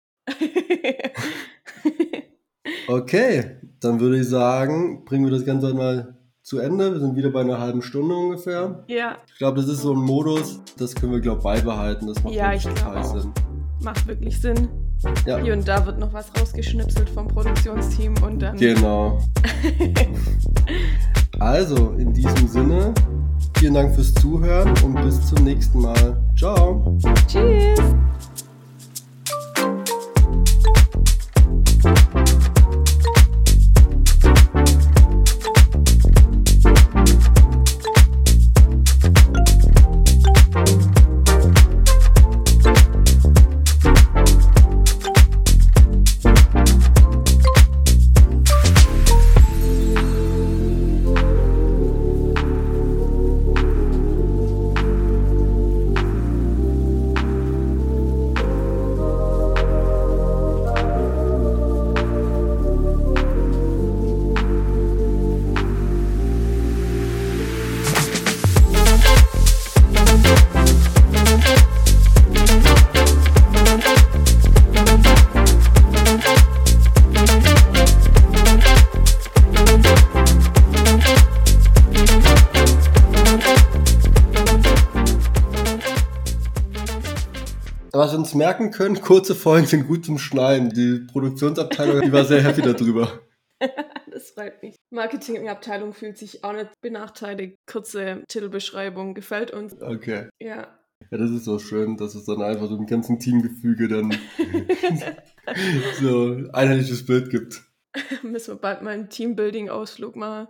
Okay, 2.88 3.58
dann 3.80 4.00
würde 4.00 4.20
ich 4.20 4.28
sagen, 4.28 5.06
bringen 5.06 5.26
wir 5.26 5.32
das 5.32 5.46
Ganze 5.46 5.74
mal 5.74 6.16
zu 6.42 6.60
Ende. 6.60 6.92
Wir 6.94 7.00
sind 7.00 7.16
wieder 7.16 7.30
bei 7.30 7.42
einer 7.42 7.60
halben 7.60 7.82
Stunde 7.82 8.16
ungefähr. 8.16 8.84
Ja. 8.88 9.18
Ich 9.28 9.38
glaube, 9.38 9.58
das 9.58 9.70
ist 9.70 9.82
so 9.82 9.94
ein 9.94 10.00
Modus, 10.00 10.62
das 10.78 10.96
können 10.96 11.12
wir, 11.12 11.20
glaube 11.20 11.38
ich, 11.40 11.44
beibehalten. 11.44 12.08
Das 12.08 12.24
macht 12.24 12.34
ja, 12.34 12.54
ich 12.54 12.64
total 12.64 13.04
Sinn. 13.04 13.32
Macht 13.82 14.08
wirklich 14.08 14.40
Sinn. 14.42 14.68
Ja. 15.26 15.38
Hier 15.38 15.54
und 15.54 15.68
da 15.68 15.86
wird 15.86 16.00
noch 16.00 16.12
was 16.12 16.32
rausgeschnipselt 16.40 17.10
vom 17.10 17.28
Produktionsteam 17.28 18.16
und 18.24 18.42
dann. 18.42 18.58
Genau. 18.58 19.20
also, 21.40 21.92
in 21.92 22.14
diesem 22.14 22.48
Sinne, 22.48 22.94
vielen 23.58 23.76
Dank 23.76 23.96
fürs 23.96 24.14
Zuhören 24.16 24.74
und 24.84 25.02
bis 25.02 25.28
zum 25.28 25.46
nächsten 25.46 25.82
Mal. 25.82 26.22
Ciao. 26.36 26.98
Tschüss. 27.28 27.80
Wir 88.30 88.34
uns 88.34 88.36
merken 88.36 88.72
können, 88.72 89.02
kurze 89.02 89.34
Folgen 89.34 89.66
sind 89.66 89.88
gut 89.88 90.06
zum 90.06 90.18
Schneiden. 90.18 90.70
Die 90.70 91.06
Produktionsabteilung, 91.12 92.02
die 92.02 92.12
war 92.12 92.26
sehr 92.26 92.44
happy 92.44 92.62
darüber. 92.62 93.22
das 94.12 94.32
freut 94.32 94.62
mich. 94.62 94.76
Marketingabteilung 94.92 95.94
fühlt 95.94 96.18
sich 96.18 96.44
auch 96.44 96.54
nicht 96.54 96.70
benachteiligt. 96.82 97.58
Kurze 97.66 98.24
Titelbeschreibung 98.28 99.14
gefällt 99.14 99.52
uns. 99.52 99.82
Okay. 99.82 100.30
Ja. 100.42 100.80
Ja, 101.12 101.18
das 101.18 101.32
ist 101.32 101.46
so 101.46 101.60
schön, 101.60 101.98
dass 101.98 102.14
es 102.14 102.26
dann 102.26 102.42
einfach 102.42 102.68
so 102.68 102.76
im 102.76 102.86
ganzen 102.86 103.20
Teamgefüge 103.20 103.88
dann 103.88 104.12
so 106.02 106.26
ein 106.26 106.54
einheitliches 106.54 107.06
Bild 107.06 107.30
gibt. 107.30 107.64
Müssen 108.22 108.56
wir 108.56 108.62
bald 108.62 108.82
mal 108.82 108.92
einen 108.92 109.10
Teambuilding-Ausflug 109.10 110.16
machen. 110.16 110.48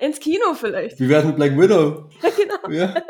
Ins 0.00 0.20
Kino 0.20 0.54
vielleicht. 0.54 0.98
Wie 0.98 1.08
wäre 1.08 1.26
mit 1.26 1.36
Black 1.36 1.56
Widow? 1.56 2.10
Ja, 2.22 2.30
genau. 2.30 2.70
Ja. 2.70 3.02